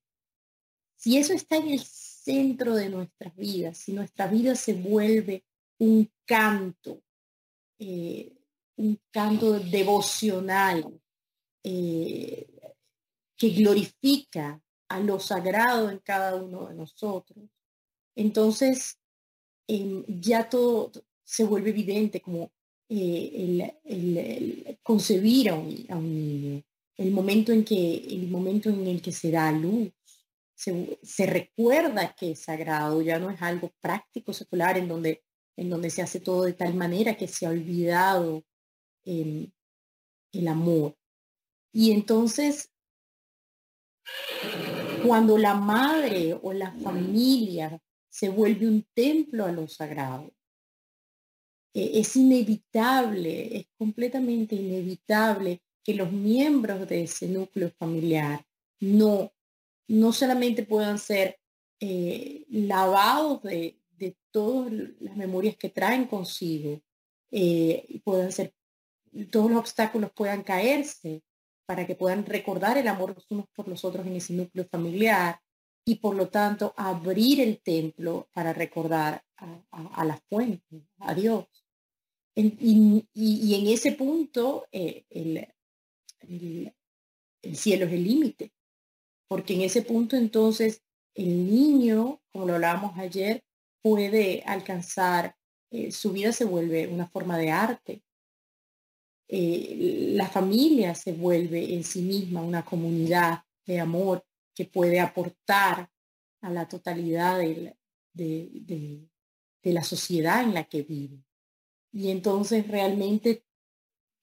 Si 0.96 1.18
eso 1.18 1.32
está 1.32 1.56
en 1.56 1.70
el 1.70 1.82
centro 2.22 2.74
de 2.74 2.88
nuestras 2.88 3.34
vidas, 3.36 3.78
si 3.78 3.92
nuestra 3.92 4.26
vida 4.26 4.54
se 4.54 4.74
vuelve 4.74 5.44
un 5.78 6.10
canto, 6.24 7.02
eh, 7.78 8.32
un 8.76 8.98
canto 9.10 9.58
devocional 9.58 11.00
eh, 11.64 12.46
que 13.36 13.50
glorifica 13.50 14.60
a 14.88 15.00
lo 15.00 15.18
sagrado 15.18 15.90
en 15.90 15.98
cada 15.98 16.36
uno 16.36 16.68
de 16.68 16.74
nosotros, 16.74 17.44
entonces 18.14 18.98
em, 19.66 20.04
ya 20.06 20.48
todo 20.48 20.92
se 21.24 21.44
vuelve 21.44 21.70
evidente 21.70 22.20
como 22.20 22.52
eh, 22.88 23.72
el, 23.84 24.78
concebir 24.82 25.48
a 25.48 25.54
un, 25.54 25.68
niño, 25.68 26.62
el 26.98 27.10
momento 27.10 27.52
en 27.52 27.64
que 27.64 27.96
el 27.96 28.28
momento 28.28 28.68
en 28.68 28.86
el 28.86 29.00
que 29.00 29.12
se 29.12 29.30
da 29.30 29.50
luz, 29.50 29.90
se, 30.62 31.26
recuerda 31.26 32.14
que 32.14 32.32
es 32.32 32.42
sagrado, 32.42 33.02
ya 33.02 33.18
no 33.18 33.30
es 33.30 33.42
algo 33.42 33.72
práctico 33.80 34.32
secular 34.32 34.76
en 34.78 34.88
donde 34.88 35.22
en 35.56 35.70
donde 35.70 35.90
se 35.90 36.02
hace 36.02 36.20
todo 36.20 36.44
de 36.44 36.54
tal 36.54 36.74
manera 36.74 37.16
que 37.16 37.28
se 37.28 37.46
ha 37.46 37.50
olvidado 37.50 38.44
em, 39.04 39.50
el 40.32 40.48
amor. 40.48 40.96
Y 41.72 41.92
entonces, 41.92 42.70
cuando 45.06 45.38
la 45.38 45.54
madre 45.54 46.38
o 46.42 46.52
la 46.52 46.72
familia 46.72 47.80
se 48.08 48.28
vuelve 48.28 48.66
un 48.66 48.86
templo 48.94 49.44
a 49.44 49.52
lo 49.52 49.68
sagrado, 49.68 50.32
e, 51.74 52.00
es 52.00 52.16
inevitable, 52.16 53.56
es 53.56 53.66
completamente 53.76 54.54
inevitable 54.54 55.62
que 55.84 55.94
los 55.94 56.12
miembros 56.12 56.88
de 56.88 57.04
ese 57.04 57.28
núcleo 57.28 57.70
familiar 57.78 58.44
no, 58.80 59.32
no 59.88 60.12
solamente 60.12 60.64
puedan 60.64 60.98
ser 60.98 61.38
eh, 61.80 62.44
lavados 62.48 63.42
de, 63.42 63.78
de, 63.96 64.16
todas 64.30 64.72
las 65.00 65.16
memorias 65.16 65.56
que 65.56 65.68
traen 65.68 66.06
consigo, 66.06 66.80
eh, 67.30 67.84
y 67.88 67.98
puedan 68.00 68.30
ser, 68.30 68.54
todos 69.30 69.50
los 69.50 69.60
obstáculos 69.60 70.10
puedan 70.14 70.42
caerse 70.42 71.22
para 71.66 71.86
que 71.86 71.94
puedan 71.94 72.26
recordar 72.26 72.76
el 72.76 72.88
amor 72.88 73.14
los 73.14 73.26
unos 73.30 73.46
por 73.54 73.68
los 73.68 73.84
otros 73.84 74.06
en 74.06 74.16
ese 74.16 74.34
núcleo 74.34 74.66
familiar 74.70 75.40
y 75.84 75.96
por 75.96 76.14
lo 76.14 76.28
tanto 76.28 76.74
abrir 76.76 77.40
el 77.40 77.60
templo 77.62 78.28
para 78.34 78.52
recordar 78.52 79.24
a 79.70 80.04
la 80.04 80.16
fuente, 80.28 80.86
a 80.98 81.14
Dios. 81.14 81.46
Y, 82.34 83.54
en 83.54 83.66
ese 83.66 83.92
punto 83.92 84.66
eh, 84.70 85.04
el, 85.10 85.48
cielo 87.54 87.86
es 87.86 87.92
el 87.92 88.04
límite, 88.04 88.52
porque 89.32 89.54
en 89.54 89.62
ese 89.62 89.80
punto 89.80 90.14
entonces 90.14 90.82
el 91.14 91.46
niño, 91.50 92.20
como 92.30 92.44
lo 92.44 92.56
hablábamos 92.56 92.98
ayer, 92.98 93.42
puede 93.80 94.42
alcanzar, 94.44 95.34
eh, 95.70 95.90
su 95.90 96.12
vida 96.12 96.32
se 96.32 96.44
vuelve 96.44 96.86
una 96.86 97.08
forma 97.08 97.38
de 97.38 97.50
arte. 97.50 98.04
Eh, 99.28 100.10
la 100.16 100.28
familia 100.28 100.94
se 100.94 101.14
vuelve 101.14 101.72
en 101.72 101.82
sí 101.82 102.02
misma 102.02 102.42
una 102.42 102.62
comunidad 102.62 103.42
de 103.64 103.80
amor 103.80 104.22
que 104.54 104.66
puede 104.66 105.00
aportar 105.00 105.88
a 106.42 106.50
la 106.50 106.68
totalidad 106.68 107.38
de, 107.38 107.74
de 108.12 109.08
la 109.72 109.82
sociedad 109.82 110.42
en 110.42 110.52
la 110.52 110.64
que 110.64 110.82
vive 110.82 111.24
y 111.90 112.10
entonces 112.10 112.68
realmente, 112.68 113.46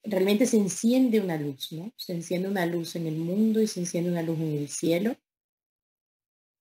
realmente 0.02 0.46
se 0.46 0.56
enciende 0.56 1.20
una 1.20 1.36
luz, 1.36 1.72
¿no? 1.72 1.92
Se 1.96 2.12
enciende 2.12 2.48
una 2.48 2.66
luz 2.66 2.96
en 2.96 3.06
el 3.06 3.16
mundo 3.16 3.60
y 3.60 3.66
se 3.66 3.80
enciende 3.80 4.10
una 4.10 4.22
luz 4.22 4.38
en 4.38 4.56
el 4.56 4.68
cielo 4.68 5.16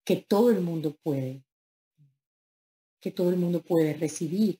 que 0.04 0.18
todo 0.18 0.50
el 0.50 0.62
mundo 0.62 0.98
puede, 1.04 1.46
que 3.00 3.12
todo 3.12 3.30
el 3.30 3.38
mundo 3.38 3.62
puede 3.62 3.94
recibir. 3.94 4.60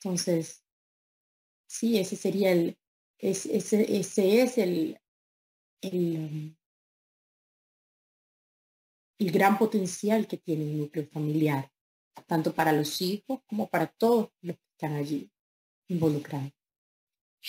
Entonces, 0.00 0.64
sí, 1.66 1.98
ese 1.98 2.16
sería 2.16 2.52
el, 2.52 2.78
ese, 3.18 3.56
ese 3.56 4.42
es 4.42 4.58
el, 4.58 4.98
el, 5.82 6.56
el 9.18 9.30
gran 9.30 9.58
potencial 9.58 10.26
que 10.26 10.38
tiene 10.38 10.64
el 10.64 10.78
núcleo 10.78 11.06
familiar, 11.06 11.70
tanto 12.26 12.54
para 12.54 12.72
los 12.72 13.00
hijos 13.00 13.40
como 13.46 13.68
para 13.68 13.86
todos 13.86 14.30
los 14.40 14.56
allí 14.80 15.30
involucrados. 15.88 16.52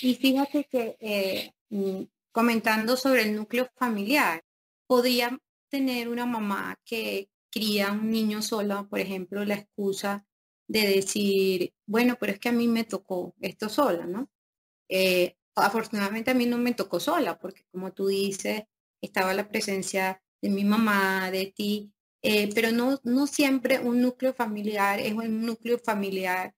Y 0.00 0.14
fíjate 0.16 0.64
que 0.64 0.96
eh, 1.00 1.52
mm, 1.70 2.02
comentando 2.32 2.96
sobre 2.96 3.22
el 3.22 3.34
núcleo 3.36 3.68
familiar, 3.76 4.42
podría 4.86 5.38
tener 5.70 6.08
una 6.08 6.26
mamá 6.26 6.76
que 6.84 7.30
cría 7.50 7.92
un 7.92 8.10
niño 8.10 8.42
sola, 8.42 8.84
por 8.88 8.98
ejemplo, 9.00 9.44
la 9.44 9.54
excusa 9.54 10.26
de 10.68 10.80
decir, 10.88 11.74
bueno, 11.86 12.16
pero 12.18 12.32
es 12.32 12.40
que 12.40 12.48
a 12.48 12.52
mí 12.52 12.68
me 12.68 12.84
tocó 12.84 13.34
esto 13.40 13.68
sola, 13.68 14.06
¿no? 14.06 14.30
Eh, 14.88 15.36
afortunadamente 15.56 16.30
a 16.32 16.34
mí 16.34 16.46
no 16.46 16.58
me 16.58 16.74
tocó 16.74 17.00
sola, 17.00 17.38
porque 17.38 17.64
como 17.72 17.92
tú 17.92 18.08
dices, 18.08 18.64
estaba 19.00 19.34
la 19.34 19.48
presencia 19.48 20.22
de 20.42 20.50
mi 20.50 20.64
mamá, 20.64 21.30
de 21.30 21.52
ti, 21.56 21.92
eh, 22.22 22.50
pero 22.54 22.72
no, 22.72 23.00
no 23.04 23.26
siempre 23.26 23.80
un 23.80 24.00
núcleo 24.02 24.34
familiar 24.34 25.00
es 25.00 25.12
un 25.14 25.44
núcleo 25.46 25.78
familiar 25.78 26.54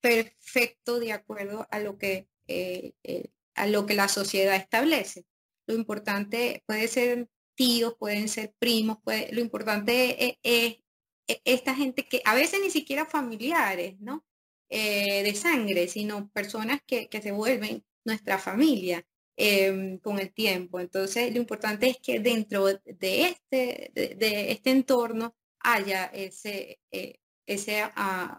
perfecto 0.00 0.98
de 1.00 1.12
acuerdo 1.12 1.66
a 1.70 1.78
lo 1.80 1.98
que, 1.98 2.28
eh, 2.48 2.94
eh, 3.04 3.30
a 3.54 3.66
lo 3.66 3.86
que 3.86 3.94
la 3.94 4.08
sociedad 4.08 4.56
establece. 4.56 5.26
Lo 5.66 5.74
importante 5.74 6.62
puede 6.66 6.88
ser 6.88 7.28
tíos, 7.54 7.94
pueden 7.98 8.28
ser 8.28 8.54
primos, 8.58 8.98
puede, 9.04 9.32
lo 9.32 9.40
importante 9.40 10.24
e, 10.24 10.38
es, 10.42 10.78
e, 11.28 11.42
esta 11.44 11.74
gente 11.74 12.08
que 12.08 12.22
a 12.24 12.34
veces 12.34 12.60
ni 12.62 12.70
siquiera 12.70 13.06
familiares, 13.06 14.00
¿no? 14.00 14.24
Eh, 14.70 15.22
de 15.24 15.34
sangre, 15.34 15.88
sino 15.88 16.30
personas 16.30 16.80
que, 16.86 17.08
se 17.22 17.32
vuelven 17.32 17.84
nuestra 18.04 18.38
familia 18.38 19.04
em, 19.36 19.98
con 19.98 20.18
el 20.20 20.32
tiempo. 20.32 20.80
Entonces, 20.80 21.32
lo 21.32 21.38
importante 21.40 21.88
es 21.88 21.98
que 21.98 22.20
dentro 22.20 22.66
de 22.66 23.22
este, 23.22 23.90
de, 23.94 24.52
este 24.52 24.70
entorno 24.70 25.34
haya 25.60 26.06
ese, 26.06 26.80
ese 27.46 27.82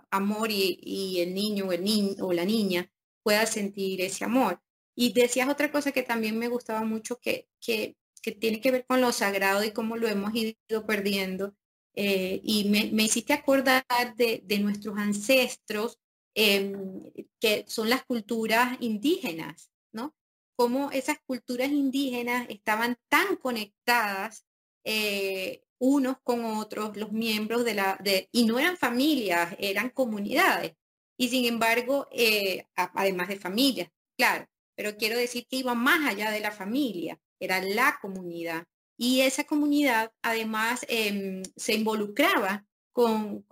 amor 0.09 0.49
y, 0.51 1.19
el 1.19 1.33
niño 1.33 1.67
o, 1.67 1.71
el 1.71 2.15
o 2.21 2.33
la 2.33 2.45
niña 2.45 2.89
pueda 3.23 3.45
sentir 3.45 4.01
ese 4.01 4.23
amor. 4.25 4.61
Y 4.95 5.13
decías 5.13 5.49
otra 5.49 5.71
cosa 5.71 5.91
que 5.91 6.03
también 6.03 6.37
me 6.37 6.47
gustaba 6.47 6.83
mucho, 6.83 7.19
que, 7.19 7.47
que, 7.59 7.95
tiene 8.39 8.61
que 8.61 8.71
ver 8.71 8.85
con 8.85 9.01
lo 9.01 9.11
sagrado 9.11 9.63
y 9.63 9.71
cómo 9.71 9.97
lo 9.97 10.07
hemos 10.07 10.33
ido 10.35 10.85
perdiendo. 10.85 11.55
Eh, 11.93 12.39
y 12.43 12.69
me, 12.69 13.03
hiciste 13.03 13.33
acordar 13.33 13.85
de, 14.15 14.59
nuestros 14.59 14.97
ancestros, 14.97 15.99
em, 16.35 17.03
que 17.39 17.65
son 17.67 17.89
las 17.89 18.05
culturas 18.05 18.77
indígenas, 18.79 19.71
¿no? 19.91 20.15
Cómo 20.55 20.91
esas 20.91 21.17
culturas 21.25 21.69
indígenas 21.69 22.47
estaban 22.49 22.97
tan 23.09 23.35
conectadas 23.37 24.45
eh, 24.83 25.63
unos 25.81 26.17
con 26.23 26.45
otros, 26.45 26.95
los 26.95 27.11
miembros 27.11 27.65
de 27.65 27.73
la, 27.73 27.97
de, 28.03 28.29
y 28.31 28.45
no 28.45 28.59
eran 28.59 28.77
familias, 28.77 29.55
eran 29.57 29.89
comunidades. 29.89 30.73
Y 31.17 31.29
sin 31.29 31.45
embargo, 31.45 32.07
eh, 32.11 32.67
además 32.75 33.29
de 33.29 33.39
familia, 33.39 33.91
claro, 34.15 34.45
pero 34.75 34.95
quiero 34.95 35.17
decir 35.17 35.47
que 35.49 35.57
iba 35.57 35.73
más 35.73 36.07
allá 36.07 36.29
de 36.29 36.39
la 36.39 36.51
familia, 36.51 37.19
era 37.39 37.61
la 37.63 37.97
comunidad. 37.99 38.65
Y 38.95 39.21
esa 39.21 39.43
comunidad 39.45 40.11
además 40.21 40.85
em, 40.87 41.41
se 41.55 41.73
involucraba 41.73 42.63
con, 42.91 43.43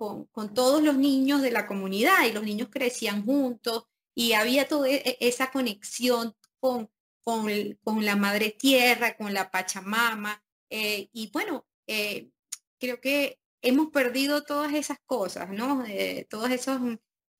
todos 0.53 0.83
los 0.83 0.97
niños 0.97 1.41
de 1.41 1.49
la 1.49 1.65
comunidad 1.65 2.25
y 2.27 2.33
los 2.33 2.43
niños 2.43 2.69
crecían 2.71 3.25
juntos 3.25 3.85
y 4.13 4.33
había 4.33 4.67
toda 4.67 4.87
e, 4.89 5.17
esa 5.19 5.49
conexión 5.51 6.35
con, 6.59 6.91
con, 7.23 8.05
la 8.05 8.15
madre 8.15 8.51
tierra, 8.51 9.17
con 9.17 9.33
la 9.33 9.49
Pachamama. 9.49 10.43
Eh, 10.69 11.09
y 11.11 11.31
bueno, 11.31 11.65
eh, 11.89 12.29
creo 12.79 13.01
que 13.01 13.39
hemos 13.61 13.89
perdido 13.91 14.43
todas 14.43 14.73
esas 14.73 14.97
cosas, 15.05 15.49
¿no? 15.49 15.85
Eh, 15.85 16.27
todos 16.29 16.51
esos, 16.51 16.79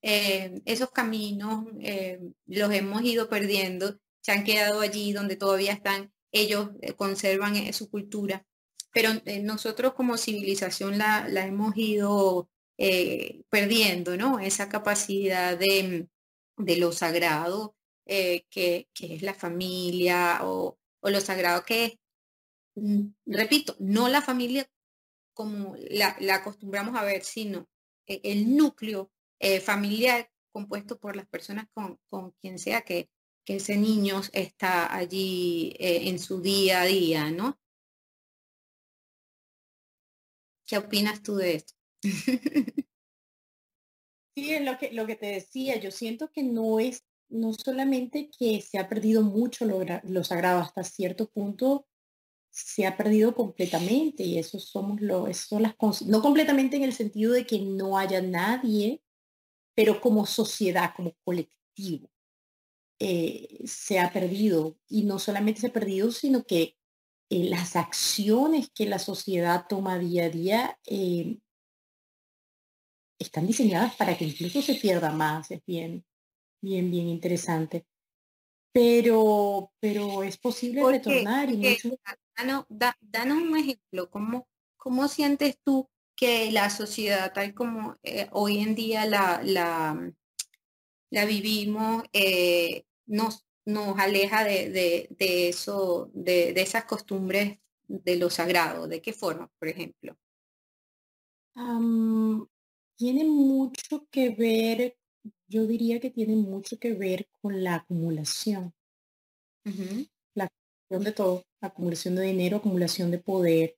esos 0.01 0.91
caminos 0.91 1.65
los 2.45 2.73
hemos 2.73 3.01
ido 3.03 3.29
perdiendo, 3.29 3.97
se 4.21 4.31
han 4.31 4.43
quedado 4.43 4.81
allí 4.81 5.13
donde 5.13 5.35
todavía 5.35 5.73
están, 5.73 6.13
ellos 6.31 6.69
conservan 6.97 7.73
su 7.73 7.89
cultura 7.89 8.45
pero 8.91 9.11
eh, 9.25 9.41
nosotros 9.41 9.93
como 9.93 10.17
civilización 10.17 10.97
la, 10.97 11.27
hemos 11.45 11.75
ido 11.77 12.49
eh, 12.77 13.41
perdiendo, 13.49 14.17
¿no? 14.17 14.39
Esa 14.39 14.69
capacidad 14.69 15.57
de, 15.57 16.07
lo 16.57 16.91
sagrado, 16.91 17.75
eh, 18.05 18.45
que, 18.49 18.87
es 19.01 19.21
la 19.21 19.33
familia, 19.33 20.39
o, 20.43 20.77
lo 21.03 21.21
sagrado 21.21 21.63
que 21.65 21.85
es, 21.85 21.93
repito, 23.25 23.75
no 23.79 24.09
la 24.09 24.21
familia 24.21 24.69
como 25.33 25.75
la, 25.89 26.17
acostumbramos 26.33 26.95
a 26.95 27.03
ver, 27.03 27.23
sino 27.23 27.67
el 28.07 28.55
núcleo 28.57 29.11
familiar 29.61 30.29
compuesto 30.51 30.99
por 30.99 31.15
las 31.15 31.27
personas 31.27 31.67
con, 31.73 32.31
quien 32.41 32.59
sea 32.59 32.81
que, 32.81 33.09
que 33.45 33.57
ese 33.57 33.77
niño 33.77 34.21
está 34.33 34.93
allí 34.93 35.75
en 35.79 36.19
su 36.19 36.41
día 36.41 36.81
a 36.81 36.85
día, 36.85 37.31
¿no? 37.31 37.59
¿Qué 40.69 40.77
opinas 40.77 41.23
tú 41.23 41.35
de 41.35 41.55
esto? 41.55 41.73
sí, 44.35 44.53
es 44.53 44.61
lo 44.61 44.77
que, 44.77 44.91
lo 44.91 45.07
que 45.07 45.15
te 45.15 45.25
decía, 45.25 45.79
yo 45.79 45.89
siento 45.89 46.31
que 46.31 46.43
no 46.43 46.79
es, 46.79 47.03
no 47.27 47.53
solamente 47.53 48.29
que 48.37 48.61
se 48.61 48.77
ha 48.77 48.87
perdido 48.87 49.23
mucho 49.23 49.65
lo, 49.65 50.23
sagrado 50.23 50.59
hasta 50.59 50.83
cierto 50.83 51.27
punto, 51.31 51.87
se 52.49 52.85
ha 52.85 52.97
perdido 52.97 53.35
completamente 53.35 54.23
y 54.23 54.37
eso 54.39 54.59
somos 54.59 54.99
lo, 55.01 55.27
eso 55.27 55.59
las 55.59 55.75
no 56.05 56.21
completamente 56.21 56.77
en 56.77 56.83
el 56.83 56.93
sentido 56.93 57.33
de 57.33 57.45
que 57.45 57.59
no 57.59 57.97
haya 57.97 58.21
nadie, 58.21 59.01
pero 59.75 60.01
como 60.01 60.25
sociedad, 60.25 60.93
como 60.95 61.13
colectivo, 61.23 62.09
eh, 62.99 63.61
se 63.65 63.99
ha 63.99 64.11
perdido 64.11 64.77
y 64.87 65.03
no 65.03 65.19
solamente 65.19 65.61
se 65.61 65.67
ha 65.67 65.73
perdido, 65.73 66.11
sino 66.11 66.43
que 66.43 66.75
eh, 67.29 67.43
las 67.45 67.75
acciones 67.75 68.69
que 68.71 68.87
la 68.87 68.99
sociedad 68.99 69.65
toma 69.69 69.99
día 69.99 70.25
a 70.25 70.29
día 70.29 70.79
eh, 70.85 71.37
están 73.19 73.45
diseñadas 73.45 73.95
para 73.95 74.17
que 74.17 74.25
incluso 74.25 74.61
se 74.61 74.75
pierda 74.75 75.11
más. 75.11 75.51
Es 75.51 75.61
bien, 75.65 76.03
bien, 76.61 76.89
bien 76.89 77.07
interesante. 77.07 77.85
Pero, 78.73 79.71
pero 79.79 80.23
es 80.23 80.37
posible 80.37 80.83
retornar 80.85 81.49
y 81.51 81.57
mucho... 81.57 81.89
danos, 82.69 83.41
un 83.41 83.57
ejemplo. 83.57 84.09
¿Cómo, 84.09 84.47
¿Cómo 84.77 85.07
sientes 85.07 85.57
tú 85.63 85.89
que 86.15 86.51
la 86.51 86.69
sociedad 86.69 87.31
tal 87.33 87.53
como 87.53 87.97
eh, 88.03 88.27
hoy 88.31 88.59
en 88.59 88.75
día 88.75 89.05
la, 89.05 89.41
la, 89.43 90.13
la 91.09 91.25
vivimos 91.25 92.03
nos, 93.05 93.45
nos 93.65 93.97
aleja 93.99 94.43
de, 94.43 95.07
eso, 95.17 96.09
de, 96.13 96.51
esas 96.55 96.85
costumbres 96.85 97.59
de 97.87 98.15
lo 98.17 98.29
sagrado? 98.29 98.87
¿De 98.87 99.01
qué 99.01 99.13
forma, 99.13 99.49
por 99.59 99.67
ejemplo? 99.67 100.17
tiene 102.95 103.25
mucho 103.25 104.07
que 104.09 104.29
ver, 104.29 104.97
yo 105.47 105.67
diría 105.67 105.99
que 105.99 106.09
tiene 106.09 106.35
mucho 106.35 106.77
que 106.79 106.93
ver 106.93 107.29
con 107.41 107.63
la 107.63 107.75
acumulación. 107.75 108.73
La 109.63 109.71
acumulación 109.71 110.09
de 110.89 111.11
todo, 111.11 111.45
acumulación 111.61 112.15
de 112.15 112.23
dinero, 112.23 112.57
acumulación 112.57 113.11
de 113.11 113.19
poder, 113.19 113.77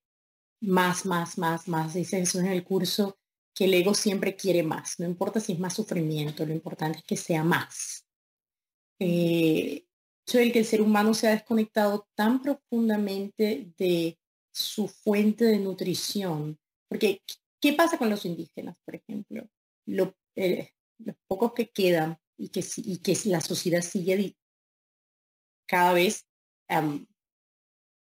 más, 0.62 1.06
más, 1.06 1.38
más, 1.38 1.68
más. 1.68 1.94
Dice 1.94 2.24
en 2.36 2.46
el 2.48 2.64
curso, 2.64 3.18
que 3.54 3.66
el 3.66 3.74
ego 3.74 3.94
siempre 3.94 4.36
quiere 4.36 4.64
más. 4.64 5.00
No 5.00 5.06
importa 5.06 5.40
si 5.40 5.54
es 5.54 5.60
más 5.60 5.74
sufrimiento, 5.74 6.46
lo 6.46 6.54
importante 6.54 7.00
es 7.00 7.04
que 7.04 7.18
sea 7.18 7.44
más 7.44 8.06
eh, 9.00 9.84
el 10.34 10.54
que 10.54 10.60
el 10.60 10.66
ser 10.66 10.82
humano 10.82 11.14
se 11.14 11.28
ha 11.28 11.32
desconectado 11.32 12.08
tan 12.16 12.42
profundamente 12.42 13.74
de 13.78 14.18
su 14.54 14.88
fuente 14.88 15.46
de 15.46 15.60
nutrición. 15.60 16.60
Porque, 16.88 17.22
¿qué 17.60 17.74
pasa 17.74 17.98
con 17.98 18.10
los 18.10 18.26
indígenas, 18.26 18.78
por 18.86 18.96
ejemplo? 18.96 19.50
Eh, 20.36 20.70
los 21.00 21.16
pocos 21.28 21.54
que 21.54 21.70
quedan 21.70 22.18
y 22.38 22.50
que, 22.50 22.64
y 22.78 23.00
que 23.00 23.18
la 23.26 23.42
sociedad 23.42 23.82
sigue 23.82 24.38
cada 25.68 25.94
vez 25.94 26.28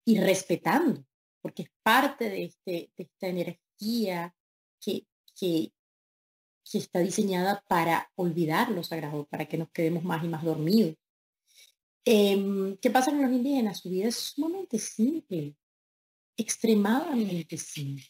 y 0.05 0.19
respetando, 0.19 1.05
porque 1.40 1.62
es 1.64 1.71
parte 1.83 2.31
de, 2.31 2.45
este, 2.45 2.90
esta 2.97 3.27
energía 3.27 4.35
que, 4.81 5.07
que, 5.38 5.73
que 6.71 6.79
está 6.79 7.01
diseñada 7.01 7.64
para 7.69 8.11
olvidar 8.14 8.71
lo 8.71 8.83
sagrado, 8.83 9.27
para 9.27 9.47
que 9.47 9.59
nos 9.59 9.71
quedemos 9.71 10.05
más 10.05 10.25
y 10.25 10.29
más 10.29 10.45
dormidos. 10.45 10.97
Em, 12.05 12.77
¿Qué 12.77 12.90
pasa 12.90 13.11
con 13.11 13.23
los 13.23 13.33
indígenas? 13.33 13.81
Su 13.81 13.90
vida 13.90 14.09
es 14.09 14.16
sumamente 14.16 14.79
simple, 14.79 15.57
extremadamente 16.37 17.59
simple. 17.59 18.05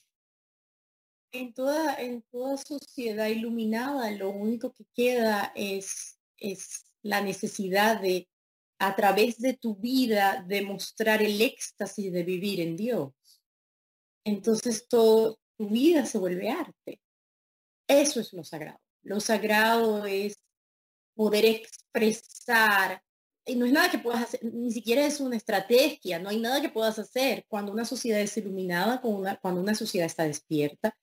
En 1.33 1.55
toda, 1.55 2.01
en 2.01 2.23
toda 2.31 2.59
sociedad 2.59 3.29
iluminada, 3.29 4.11
lo 4.11 4.31
único 4.31 4.73
que 4.73 4.85
queda 4.95 5.53
es, 5.55 6.19
es 6.37 6.85
la 7.03 7.23
necesidad 7.23 8.01
de, 8.01 8.29
a 8.79 8.95
través 8.95 9.39
de 9.39 9.55
tu 9.55 9.77
vida, 9.77 10.45
demostrar 10.47 11.23
el 11.23 11.41
éxtasis 11.41 12.13
de 12.13 12.23
vivir 12.23 12.61
en 12.61 12.77
Dios. 12.77 13.13
Entonces, 14.25 14.87
todo, 14.89 15.39
tu 15.57 15.69
vida 15.69 16.05
se 16.05 16.19
vuelve 16.19 16.51
arte. 16.51 17.01
Eso 17.89 18.21
es 18.21 18.33
lo 18.33 18.45
sagrado. 18.45 18.81
Lo 19.03 19.21
sagrado 19.21 20.05
es 20.05 20.37
poder 21.15 21.45
expresar. 21.45 23.03
Y 23.47 23.55
no 23.55 23.65
es 23.65 23.73
nada 23.73 23.91
que 23.91 23.99
puedas 23.99 24.25
hacer, 24.25 24.45
ni 24.45 24.73
siquiera 24.73 25.07
es 25.07 25.21
una 25.21 25.37
estrategia, 25.37 26.19
no 26.19 26.29
hay 26.29 26.41
nada 26.41 26.61
que 26.61 26.69
puedas 26.69 26.99
hacer 26.99 27.45
cuando 27.47 27.71
una 27.71 27.85
sociedad 27.85 28.21
es 28.21 28.37
iluminada, 28.37 29.01
cuando 29.01 29.21
una, 29.21 29.37
cuando 29.37 29.61
una 29.61 29.77
sociedad 29.77 30.07
está 30.07 30.25
despierta. 30.25 30.97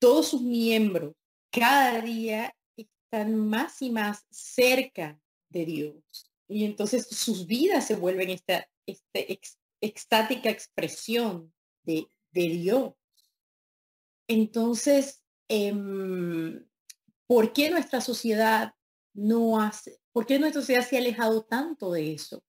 Todos 0.00 0.28
sus 0.28 0.42
miembros 0.42 1.14
cada 1.50 2.00
día 2.00 2.52
están 2.76 3.36
más 3.36 3.80
y 3.80 3.90
más 3.90 4.26
cerca 4.28 5.20
de 5.48 5.64
Dios. 5.64 6.33
Y 6.48 6.64
entonces 6.64 7.06
sus 7.08 7.46
vidas 7.46 7.86
se 7.86 7.96
vuelven 7.96 8.30
esta, 8.30 8.68
esta 8.86 9.20
extática 9.80 10.50
expresión 10.50 11.52
de, 11.84 12.08
de 12.32 12.48
Dios. 12.48 12.92
Entonces, 14.28 15.24
Em, 15.48 16.66
¿por 17.26 17.52
qué 17.52 17.70
nuestra 17.70 18.00
sociedad 18.00 18.74
no 19.14 19.60
hace, 19.60 20.00
por 20.12 20.26
qué 20.26 20.38
nuestra 20.38 20.62
sociedad 20.62 20.86
se 20.86 20.96
ha 20.96 21.00
alejado 21.00 21.44
tanto 21.44 21.92
de 21.92 22.14
eso? 22.14 22.42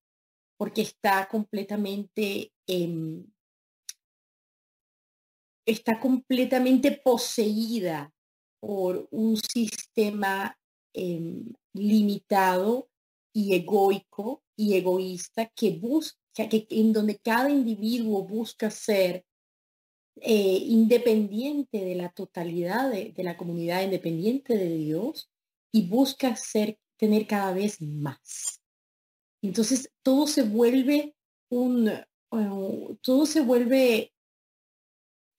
Porque 0.58 0.81
está 0.81 1.27
completamente, 1.27 2.53
em, 2.67 3.25
está 5.65 5.99
completamente 5.99 6.91
poseída 6.91 8.13
por 8.62 9.08
un 9.12 9.38
sistema 9.38 10.58
em, 10.93 11.53
limitado 11.73 12.89
y 13.36 13.54
egoico 13.54 14.41
y 14.56 14.76
egoísta 14.76 15.48
que 15.48 15.71
busca, 15.71 16.48
que, 16.48 16.65
en 16.69 16.93
donde 16.93 17.17
cada 17.17 17.50
individuo 17.50 18.24
busca 18.24 18.71
ser 18.71 19.26
eh, 20.21 20.60
independiente 20.62 21.84
de 21.84 21.95
la 21.95 22.10
totalidad 22.10 22.89
de, 22.89 23.13
la 23.24 23.36
comunidad, 23.36 23.84
independiente 23.84 24.58
de 24.58 24.78
Dios, 24.78 25.30
y 25.74 25.86
busca 25.89 26.38
ser, 26.38 26.80
tener 26.95 27.28
cada 27.28 27.54
vez 27.54 27.82
más. 27.82 28.62
Entonces 29.41 29.91
todo 30.02 30.28
se 30.28 30.43
vuelve 30.43 31.13
un, 31.50 31.91
todo 33.02 33.26
se 33.26 33.41
vuelve, 33.41 34.13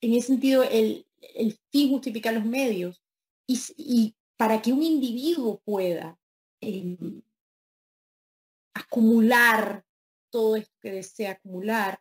en 0.02 0.12
ese 0.12 0.26
sentido, 0.26 0.64
el, 0.64 1.06
el 1.34 1.58
fin 1.72 1.88
justifica 1.88 2.30
los 2.30 2.44
medios. 2.44 3.02
Y, 3.46 4.14
para 4.36 4.60
que 4.60 4.70
un 4.70 4.82
individuo 4.82 5.62
pueda 5.64 6.18
em, 6.60 7.22
acumular 8.76 9.84
todo 10.30 10.56
esto 10.56 10.74
que 10.80 10.92
desea 10.92 11.32
acumular, 11.32 12.00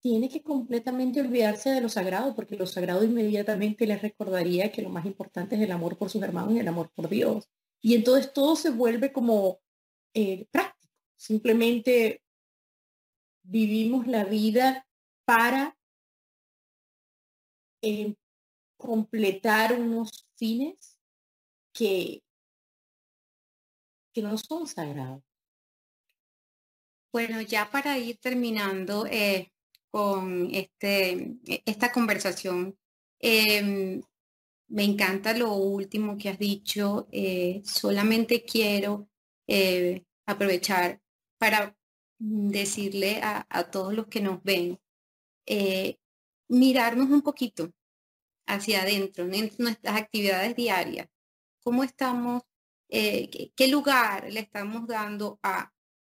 tiene 0.00 0.28
que 0.28 0.42
completamente 0.42 1.20
olvidarse 1.20 1.70
de 1.70 1.80
lo 1.80 1.88
sagrado, 1.88 2.34
porque 2.34 2.56
lo 2.56 2.66
sagrado 2.66 3.04
inmediatamente 3.04 3.86
les 3.86 4.02
recordaría 4.02 4.72
que 4.72 4.82
lo 4.82 4.88
más 4.88 5.06
importante 5.06 5.54
es 5.54 5.62
el 5.62 5.70
amor 5.70 5.96
por 5.96 6.10
sus 6.10 6.22
hermanos 6.22 6.54
y 6.54 6.58
el 6.58 6.66
amor 6.66 6.90
por 6.92 7.08
Dios. 7.08 7.48
Y 7.80 7.94
entonces 7.94 8.32
todo 8.32 8.56
se 8.56 8.70
vuelve 8.70 9.12
como 9.12 9.60
eh, 10.14 10.46
práctico. 10.50 10.92
Simplemente 11.16 12.22
vivimos 13.44 14.08
la 14.08 14.24
vida 14.24 14.84
para 15.24 15.76
eh, 17.82 18.16
completar 18.76 19.78
unos 19.78 20.26
fines 20.36 20.98
que, 21.72 22.24
que 24.12 24.22
no 24.22 24.36
son 24.36 24.66
sagrados. 24.66 25.22
Bueno, 27.12 27.42
ya 27.42 27.70
para 27.70 27.98
ir 27.98 28.18
terminando 28.18 29.06
eh, 29.06 29.52
con 29.90 30.48
este, 30.50 31.36
e, 31.46 31.62
esta 31.66 31.92
conversación, 31.92 32.78
em, 33.20 34.02
me 34.68 34.84
encanta 34.84 35.34
lo 35.34 35.52
último 35.54 36.16
que 36.18 36.30
has 36.30 36.38
dicho. 36.38 37.08
Eh, 37.12 37.62
solamente 37.64 38.44
quiero 38.44 39.08
eh, 39.46 40.04
aprovechar 40.26 41.00
para 41.38 41.76
decirle 42.18 43.20
a, 43.22 43.44
todos 43.70 43.94
los 43.94 44.06
que 44.08 44.20
nos 44.20 44.42
ven, 44.42 44.78
mirarnos 46.48 47.10
un 47.10 47.22
poquito 47.22 47.72
hacia 48.46 48.82
adentro, 48.82 49.24
en 49.24 49.50
nuestras 49.58 49.96
actividades 49.96 50.56
diarias. 50.56 51.08
¿Cómo 51.64 51.84
estamos? 51.84 52.42
qué, 52.88 53.68
lugar 53.68 54.30
le 54.32 54.40
estamos 54.40 54.86
dando 54.86 55.38
a, 55.42 55.72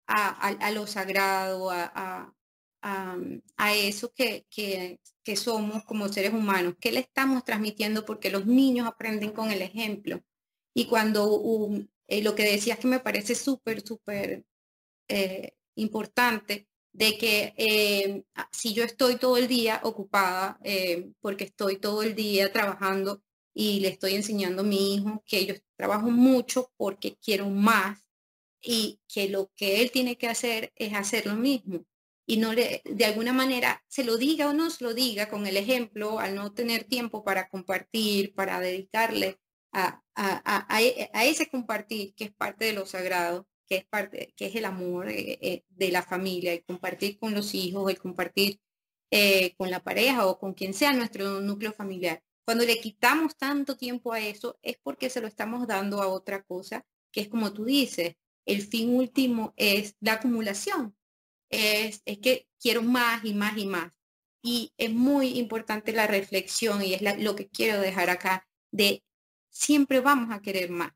a, 0.09 0.71
lo 0.73 0.87
sagrado, 0.87 1.71
a, 1.71 2.33
a 2.83 3.75
eso 3.75 4.13
que, 4.15 4.47
que, 4.51 5.01
que, 5.25 5.37
somos 5.37 5.85
como 5.85 6.09
seres 6.09 6.33
humanos, 6.33 6.75
qué 6.81 6.93
le 6.93 7.01
estamos 7.01 7.45
transmitiendo, 7.45 8.05
porque 8.05 8.31
los 8.31 8.47
niños 8.47 8.87
aprenden 8.87 9.33
con 9.33 9.51
el 9.51 9.63
ejemplo. 9.63 10.23
Y 10.75 10.87
cuando 10.87 11.71
eh, 12.09 12.23
lo 12.23 12.35
que 12.35 12.45
decías 12.45 12.79
que 12.79 12.87
me 12.89 13.01
parece 13.01 13.35
súper, 13.35 13.83
súper 13.87 14.45
eh, 15.09 15.53
importante, 15.77 16.69
de 16.93 17.19
que 17.19 17.55
eh, 17.57 18.25
si 18.51 18.75
yo 18.75 18.85
estoy 18.85 19.17
todo 19.17 19.37
el 19.37 19.47
día 19.49 19.81
ocupada, 19.85 20.59
porque 21.21 21.45
estoy 21.45 21.77
todo 21.79 22.03
el 22.03 22.15
día 22.15 22.53
trabajando 22.53 23.23
y 23.55 23.81
le 23.81 23.89
estoy 23.89 24.15
enseñando 24.15 24.63
a 24.63 24.65
mi 24.65 24.95
hijo 24.95 25.23
que 25.27 25.47
yo 25.47 25.55
trabajo 25.77 26.11
mucho 26.11 26.73
porque 26.77 27.17
quiero 27.23 27.51
más, 27.51 28.08
y 28.61 29.01
que 29.09 29.29
lo 29.29 29.51
que 29.55 29.81
él 29.81 29.91
tiene 29.91 30.17
que 30.17 30.29
hacer 30.29 30.73
es 30.77 30.95
hacer 30.95 31.27
lo 31.27 31.37
mismo 31.37 31.85
y 32.29 32.37
no 32.37 32.53
le, 32.53 32.83
de 32.85 33.07
alguna 33.07 33.33
manera, 33.33 33.83
se 33.89 34.05
lo 34.05 34.19
diga 34.19 34.51
o 34.51 34.53
no 34.53 34.69
se 34.69 34.85
lo 34.85 34.93
diga 34.93 35.31
con 35.31 35.47
el 35.47 35.57
ejemplo, 35.57 36.19
al 36.19 36.35
no 36.35 36.53
tener 36.53 36.85
tiempo 36.85 37.25
para 37.25 37.49
compartir, 37.49 38.35
para 38.35 38.61
dedicarle 38.61 39.39
a, 39.73 40.03
a, 40.15 41.25
ese 41.25 41.49
compartir 41.49 42.15
que 42.15 42.25
es 42.25 42.35
parte 42.35 42.67
de 42.67 42.75
lo 42.75 42.85
sagrado, 42.85 43.49
que 43.67 43.77
es 43.77 43.87
parte, 43.87 44.35
que 44.37 44.47
es 44.47 44.55
el 44.57 44.67
amor 44.67 45.09
eh, 45.09 45.39
eh, 45.41 45.65
de 45.71 45.91
la 45.91 46.03
familia, 46.03 46.53
el 46.53 46.65
compartir 46.65 47.19
con 47.19 47.35
los 47.35 47.55
hijos, 47.55 47.91
el 47.91 47.99
compartir 47.99 48.61
eh, 49.11 49.55
con 49.57 49.71
la 49.71 49.83
pareja 49.83 50.27
o 50.27 50.39
con 50.39 50.53
quien 50.53 50.75
sea 50.75 50.93
nuestro 50.93 51.41
núcleo 51.41 51.73
familiar. 51.73 52.23
Cuando 52.45 52.67
le 52.67 52.79
quitamos 52.79 53.39
tanto 53.39 53.79
tiempo 53.79 54.13
a 54.13 54.21
eso, 54.21 54.59
es 54.61 54.77
porque 54.83 55.09
se 55.09 55.23
lo 55.23 55.29
estamos 55.29 55.67
dando 55.67 56.03
a 56.03 56.09
otra 56.09 56.43
cosa, 56.43 56.85
que 57.11 57.23
es 57.23 57.29
como 57.29 57.55
tú 57.55 57.65
dices, 57.65 58.17
el 58.49 58.63
fin 58.67 58.97
último 58.97 59.53
es 59.57 59.95
la 60.01 60.15
acumulación. 60.15 60.97
Es, 61.51 62.03
que 62.23 62.49
quiero 62.59 62.83
más 62.83 63.25
y 63.25 63.35
más 63.35 63.57
y 63.57 63.67
más. 63.67 63.93
Y 64.43 64.73
es 64.79 64.93
muy 64.93 65.39
importante 65.39 65.93
la 65.93 66.07
reflexión 66.07 66.83
y 66.83 66.95
es 66.95 67.03
lo 67.19 67.37
que 67.37 67.49
quiero 67.49 67.81
dejar 67.81 68.11
acá 68.11 68.49
de 68.71 69.05
siempre 69.51 70.01
vamos 70.01 70.35
a 70.35 70.41
querer 70.41 70.71
más. 70.71 70.93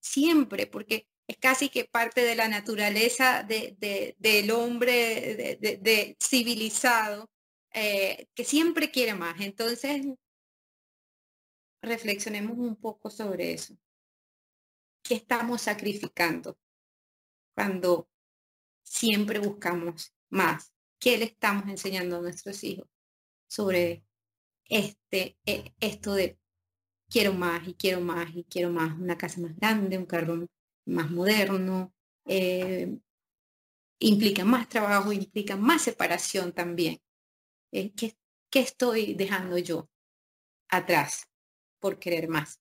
Siempre, 0.00 0.66
porque 0.66 1.06
es 1.26 1.36
casi 1.36 1.68
que 1.68 1.84
parte 1.84 2.22
de 2.22 2.34
la 2.34 2.48
naturaleza 2.48 3.42
de, 3.42 3.76
del 4.18 4.50
hombre 4.50 5.58
de, 5.60 6.16
civilizado 6.22 7.30
eh, 7.72 8.28
que 8.34 8.44
siempre 8.44 8.90
quiere 8.90 9.12
más. 9.14 9.40
Entonces, 9.40 10.06
reflexionemos 11.82 12.56
un 12.56 12.76
poco 12.76 13.10
sobre 13.10 13.52
eso. 13.52 13.76
¿Qué 15.02 15.14
estamos 15.14 15.62
sacrificando? 15.62 16.58
Cuando 17.58 18.08
siempre 18.84 19.40
buscamos 19.40 20.14
más. 20.30 20.72
¿Qué 21.00 21.18
le 21.18 21.24
estamos 21.24 21.68
enseñando 21.68 22.18
a 22.18 22.20
nuestros 22.20 22.62
hijos 22.62 22.86
sobre 23.48 24.04
este, 24.66 25.36
e, 25.44 25.74
esto 25.80 26.14
de 26.14 26.38
quiero 27.10 27.32
más 27.32 27.66
y 27.66 27.74
quiero 27.74 28.00
más 28.00 28.30
y 28.32 28.44
quiero 28.44 28.70
más, 28.70 28.96
una 28.96 29.18
casa 29.18 29.40
más 29.40 29.56
grande, 29.56 29.98
un 29.98 30.06
carro 30.06 30.46
más 30.86 31.10
moderno, 31.10 31.92
eh, 32.26 32.96
implica 33.98 34.44
más 34.44 34.68
trabajo, 34.68 35.12
implica 35.12 35.56
más 35.56 35.82
separación 35.82 36.52
también. 36.52 37.00
Eh, 37.72 37.92
¿qué, 37.92 38.14
estoy 38.52 39.14
dejando 39.14 39.58
yo 39.58 39.90
atrás 40.68 41.26
por 41.80 41.98
querer 41.98 42.28
más? 42.28 42.60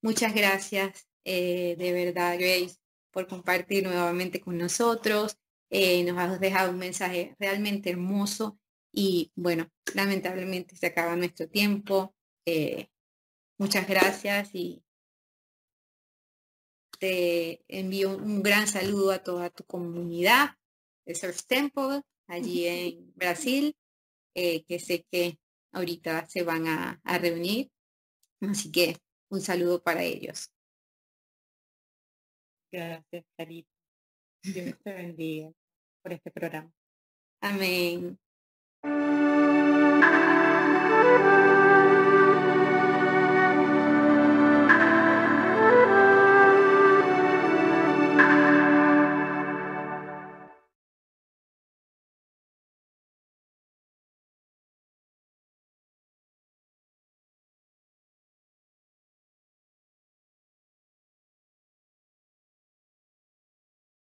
Muchas 0.00 0.32
gracias, 0.32 1.08
eh, 1.24 1.74
de 1.76 1.92
verdad, 1.92 2.38
Grace 2.38 2.78
por 3.10 3.26
compartir 3.26 3.84
nuevamente 3.84 4.40
con 4.40 4.58
nosotros. 4.58 5.36
Eh, 5.70 6.02
nos 6.04 6.18
has 6.18 6.40
dejado 6.40 6.70
un 6.70 6.78
mensaje 6.78 7.36
realmente 7.38 7.90
hermoso 7.90 8.58
y 8.92 9.32
bueno, 9.34 9.70
lamentablemente 9.94 10.76
se 10.76 10.86
acaba 10.86 11.16
nuestro 11.16 11.48
tiempo. 11.48 12.14
Eh, 12.46 12.88
muchas 13.58 13.86
gracias 13.86 14.54
y 14.54 14.82
te 16.98 17.64
envío 17.68 18.16
un 18.16 18.42
gran 18.42 18.66
saludo 18.66 19.12
a 19.12 19.22
toda 19.22 19.50
tu 19.50 19.64
comunidad 19.64 20.56
de 21.06 21.14
Surf 21.14 21.44
Temple 21.44 22.02
allí 22.26 22.66
en 22.66 23.12
Brasil, 23.14 23.76
eh, 24.34 24.64
que 24.64 24.78
sé 24.78 25.06
que 25.10 25.38
ahorita 25.72 26.26
se 26.26 26.42
van 26.42 26.66
a, 26.66 27.00
a 27.04 27.18
reunir. 27.18 27.70
Así 28.40 28.70
que 28.70 28.96
un 29.30 29.40
saludo 29.40 29.82
para 29.82 30.02
ellos. 30.02 30.50
Gracias, 32.70 33.24
Carita. 33.36 33.70
Dios 34.42 34.74
te 34.82 34.92
bendiga 34.92 35.50
por 36.02 36.12
este 36.12 36.30
programa. 36.30 36.72
Amén. 37.40 38.18